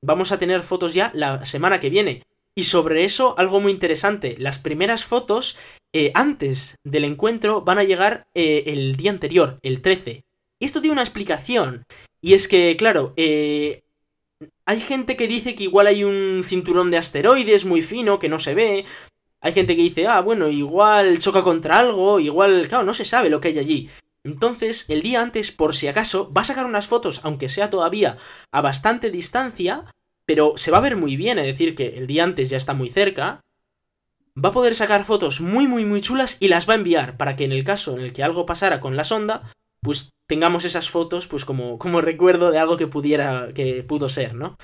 [0.01, 2.23] vamos a tener fotos ya la semana que viene.
[2.55, 5.59] Y sobre eso, algo muy interesante, las primeras fotos
[5.93, 10.23] eh, antes del encuentro van a llegar eh, el día anterior, el 13.
[10.61, 11.85] Y esto tiene una explicación,
[12.25, 13.84] y es que, claro, eh,
[14.67, 18.39] hay gente que dice que igual hay un cinturón de asteroides muy fino que no
[18.39, 18.85] se ve.
[19.41, 23.29] Hay gente que dice, ah, bueno, igual choca contra algo, igual, claro, no se sabe
[23.29, 23.91] lo que hay allí.
[24.25, 28.17] Entonces, el día antes, por si acaso, va a sacar unas fotos, aunque sea todavía
[28.53, 29.85] a bastante distancia,
[30.25, 32.73] pero se va a ver muy bien, es decir, que el día antes ya está
[32.73, 33.43] muy cerca.
[34.43, 37.37] Va a poder sacar fotos muy, muy, muy chulas y las va a enviar para
[37.37, 40.91] que en el caso en el que algo pasara con la sonda, pues tengamos esas
[40.91, 44.57] fotos pues como, como recuerdo de algo que pudiera, que pudo ser, ¿no?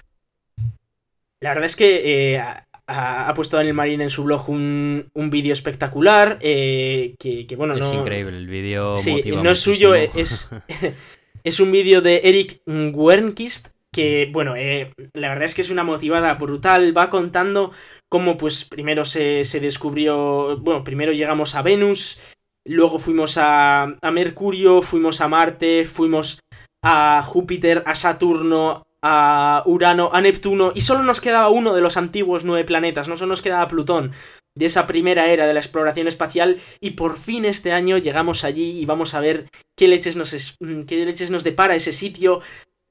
[1.41, 2.43] La verdad es que eh,
[2.87, 7.95] ha, puesto Daniel Marín en su blog un, un vídeo espectacular, eh, que, bueno, es
[7.95, 10.51] increíble, el vídeo sí, no es suyo, es,
[11.45, 15.83] es un vídeo de Eric Wernquist, que, bueno, eh, la verdad es que es una
[15.83, 17.73] motivada brutal, va contando
[18.09, 22.19] cómo, pues, primero se, se descubrió, bueno, primero llegamos a Venus,
[22.67, 26.41] Luego fuimos a, a Mercurio, fuimos a Marte, fuimos
[26.83, 31.97] a Júpiter, a Saturno, a Urano, a Neptuno, y solo nos quedaba uno de los
[31.97, 34.13] antiguos nueve planetas, no solo nos quedaba Plutón,
[34.55, 38.79] de esa primera era de la exploración espacial, y por fin este año llegamos allí
[38.79, 42.41] y vamos a ver qué leches nos, qué leches nos depara ese sitio,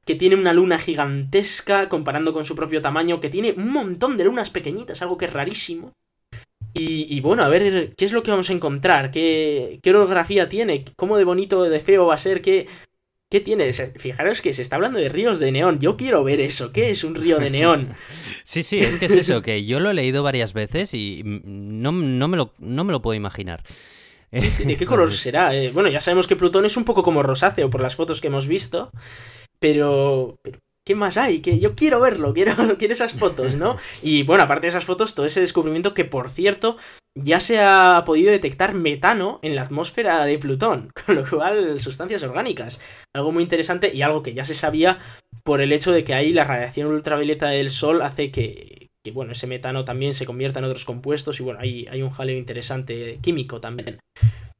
[0.05, 4.23] que tiene una luna gigantesca comparando con su propio tamaño, que tiene un montón de
[4.23, 5.93] lunas pequeñitas, algo que es rarísimo.
[6.73, 10.85] Y, bueno, a ver qué es lo que vamos a encontrar, qué, qué orografía tiene,
[10.95, 12.67] cómo de bonito de feo va a ser, qué,
[13.29, 13.71] qué tiene.
[13.73, 15.79] Fijaros que se está hablando de ríos de neón.
[15.79, 16.71] Yo quiero ver eso.
[16.71, 17.89] ¿Qué es un río de neón?
[18.43, 21.91] sí, sí, es que es eso, que yo lo he leído varias veces y no,
[21.91, 23.63] no, me, lo, no me lo puedo imaginar.
[24.31, 25.55] Sí, sí, ¿de qué color será?
[25.55, 28.27] Eh, bueno, ya sabemos que Plutón es un poco como rosáceo por las fotos que
[28.27, 28.91] hemos visto,
[29.59, 30.59] pero, pero
[30.89, 31.41] ¿qué más hay?
[31.41, 33.77] Que yo quiero verlo, quiero, quiero esas fotos, ¿no?
[34.01, 36.77] Y bueno, aparte de esas fotos, todo ese descubrimiento que, por cierto,
[37.15, 42.23] ya se ha podido detectar metano en la atmósfera de Plutón, con lo cual sustancias
[42.23, 42.81] orgánicas.
[43.15, 44.97] Algo muy interesante y algo que ya se sabía
[45.43, 49.45] por el hecho de que ahí la radiación ultravioleta del Sol hace que, bueno, ese
[49.45, 53.61] metano también se convierta en otros compuestos y bueno, hay, hay un jaleo interesante químico
[53.61, 53.99] también.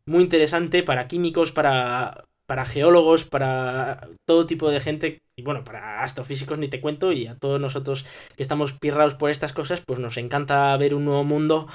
[0.05, 6.01] Muy interesante para químicos, para, para geólogos, para todo tipo de gente, y bueno, para
[6.01, 9.99] astrofísicos ni te cuento, y a todos nosotros que estamos pirrados por estas cosas, pues
[9.99, 11.67] nos encanta ver un nuevo mundo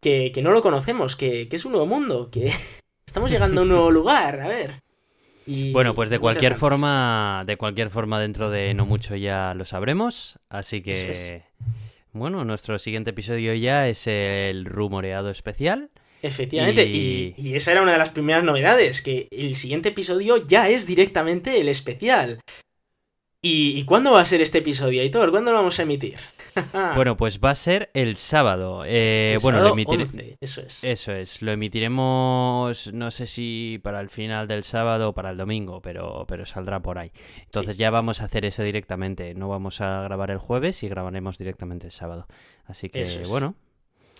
[0.00, 2.50] que, que no lo conocemos, que, que es un nuevo mundo, que
[3.06, 4.80] estamos llegando a un nuevo lugar, a ver.
[5.46, 9.66] Y bueno, pues de cualquier forma, de cualquier forma dentro de no mucho ya lo
[9.66, 11.44] sabremos, así que
[12.14, 15.90] bueno, nuestro siguiente episodio ya es el rumoreado especial.
[16.22, 17.34] Efectivamente, y...
[17.36, 17.54] y...
[17.54, 21.68] esa era una de las primeras novedades, que el siguiente episodio ya es directamente el
[21.68, 22.40] especial.
[23.44, 25.32] ¿Y, cuándo va a ser este episodio, Aitor?
[25.32, 26.16] ¿Cuándo lo vamos a emitir?
[26.94, 28.84] bueno, pues va a ser el sábado.
[28.86, 30.14] Eh, bueno, lo emitiremos.
[30.40, 30.84] Eso es.
[30.84, 31.42] Eso es.
[31.42, 36.24] Lo emitiremos, no sé si para el final del sábado o para el domingo, pero,
[36.28, 37.10] pero saldrá por ahí.
[37.40, 39.34] Entonces ya vamos a hacer eso directamente.
[39.34, 42.28] No vamos a grabar el jueves y grabaremos directamente el sábado.
[42.66, 43.56] Así que, bueno.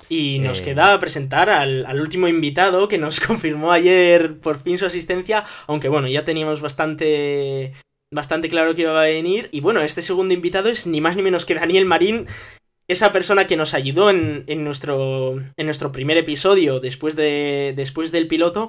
[0.08, 4.78] Y nos eh, queda presentar al, al, último invitado que nos confirmó ayer por fin
[4.78, 7.72] su asistencia, aunque bueno, ya teníamos bastante
[8.12, 9.48] bastante claro que iba a venir.
[9.50, 12.26] Y bueno, este segundo invitado es ni más ni menos que Daniel Marín,
[12.86, 18.12] esa persona que nos ayudó en, en nuestro, en nuestro primer episodio después, de, después
[18.12, 18.68] del piloto.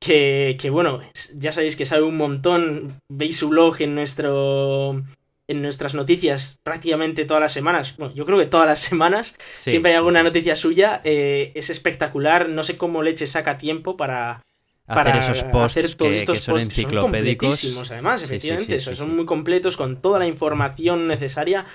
[0.00, 1.00] Que, que, bueno,
[1.36, 3.00] ya sabéis que sabe un montón.
[3.08, 5.02] Veis su blog en nuestro.
[5.48, 7.96] En nuestras noticias prácticamente todas las semanas.
[7.96, 9.36] Bueno, yo creo que todas las semanas.
[9.52, 11.00] siempre hay alguna noticia suya.
[11.04, 12.48] Eh, es espectacular.
[12.48, 14.42] No sé cómo Leche saca tiempo para,
[14.86, 17.60] hacer esos posts que, estos son enciclopédicos.
[17.60, 21.66] Son además, efectivamente, son muy completos con toda la información necesaria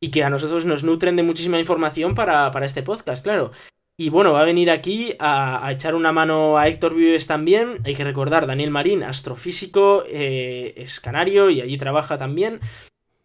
[0.00, 3.52] y que a nosotros nos nutren de muchísima información para, para este podcast, claro.
[3.96, 7.78] Y bueno, va a venir aquí a, echar una mano a Héctor Vives también.
[7.84, 12.60] Hay que recordar, Daniel Marín, astrofísico, eh, es canario y allí trabaja también.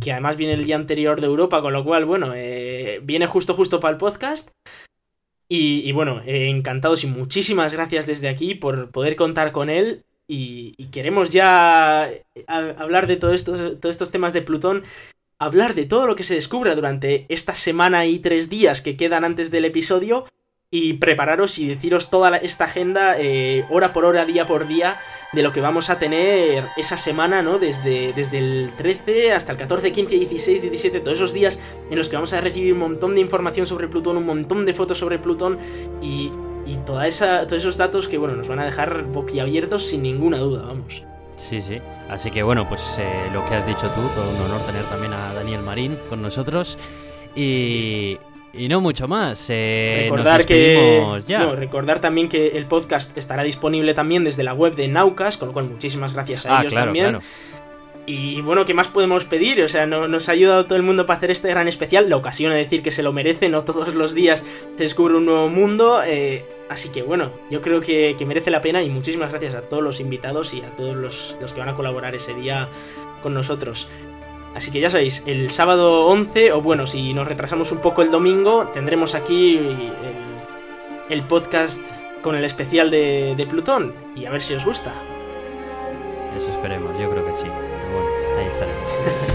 [0.01, 3.55] Que además viene el día anterior de Europa, con lo cual, bueno, eh, viene justo
[3.55, 4.51] justo para el podcast.
[5.49, 10.03] Y, bueno, eh, encantados y muchísimas gracias desde aquí por poder contar con él.
[10.27, 14.83] Y, queremos ya eh, hablar de todo todos estos temas de Plutón,
[15.39, 19.23] hablar de todo lo que se descubra durante esta semana y tres días que quedan
[19.23, 20.25] antes del episodio
[20.69, 24.99] y prepararos y deciros toda esta agenda eh, hora por hora, día por día
[25.31, 27.57] de lo que vamos a tener esa semana, ¿no?
[27.57, 32.09] Desde, desde el 13 hasta el 14, 15, 16, 17, todos esos días en los
[32.09, 35.19] que vamos a recibir un montón de información sobre Plutón, un montón de fotos sobre
[35.19, 35.57] Plutón
[36.01, 36.31] y,
[36.65, 40.37] y toda esa, todos esos datos que, bueno, nos van a dejar boquiabiertos sin ninguna
[40.39, 41.05] duda, vamos.
[41.37, 41.79] Sí, sí.
[42.09, 45.13] Así que bueno, pues eh, lo que has dicho tú, todo un honor tener también
[45.13, 46.77] a Daniel Marín con nosotros.
[47.35, 48.17] Y,
[48.53, 49.47] y no mucho más.
[49.49, 51.21] Eh, recordar que.
[51.27, 55.49] No, recordar también que el podcast estará disponible también desde la web de Naucas, con
[55.49, 57.19] lo cual muchísimas gracias a ah, ellos también.
[58.09, 59.61] Y bueno, ¿qué más podemos pedir?
[59.61, 62.09] O sea, no, nos ha ayudado todo el mundo para hacer este gran especial.
[62.09, 64.45] La ocasión de decir que se lo merece, no todos los días
[64.77, 66.01] se descubre un nuevo mundo.
[66.05, 69.83] Eh, así que bueno, yo creo que, merece la pena y muchísimas gracias a todos
[69.83, 72.69] los invitados y a todos los, los que van a colaborar ese día
[73.21, 73.89] con nosotros.
[74.57, 78.09] Así que ya sabéis, el sábado 11, o bueno, si nos retrasamos un poco el
[78.09, 79.59] domingo, tendremos aquí
[81.11, 81.79] el, podcast
[82.23, 83.93] con el especial de, de, Plutón.
[84.15, 84.95] Y a ver si os gusta.
[86.35, 87.45] Eso esperemos, yo creo que sí.
[87.45, 88.91] Pero bueno, ahí estaremos.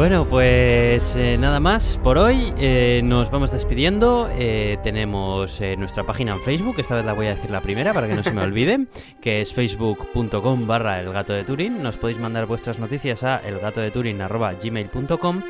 [0.00, 2.54] Bueno, pues eh, nada más por hoy.
[2.56, 4.30] Eh, nos vamos despidiendo.
[4.32, 8.08] Eh, tenemos nuestra página en Facebook, esta vez la voy a decir la primera para
[8.08, 8.86] que no se me olvide,
[9.20, 11.82] que es facebook.com barra el gato de Turín.
[11.82, 15.42] Nos podéis mandar vuestras noticias a elgatodeturin.gmail.com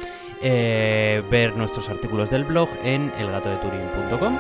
[0.43, 4.37] ver nuestros artículos del blog en elgatodeturin.com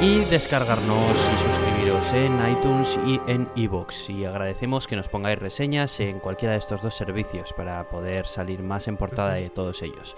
[0.00, 4.10] y descargarnos y suscribiros en iTunes y en iVoox.
[4.10, 8.62] Y agradecemos que nos pongáis reseñas en cualquiera de estos dos servicios para poder salir
[8.62, 10.14] más en portada de todos ellos.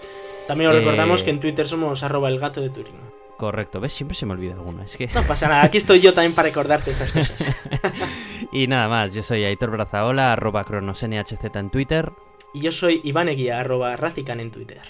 [0.47, 3.19] También os recordamos eh, que en Twitter somos arroba el gato de Turing.
[3.37, 3.93] Correcto, ¿ves?
[3.93, 4.83] Siempre se me olvida alguna.
[4.83, 5.07] Es que...
[5.07, 7.55] No pasa nada, aquí estoy yo también para recordarte estas cosas.
[8.51, 12.11] y nada más, yo soy Aitor Brazaola, arroba cronosnhz en Twitter.
[12.53, 14.81] Y yo soy Iván Eguía, arroba Racican en Twitter.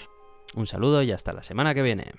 [0.54, 2.12] Un saludo y hasta la semana que viene.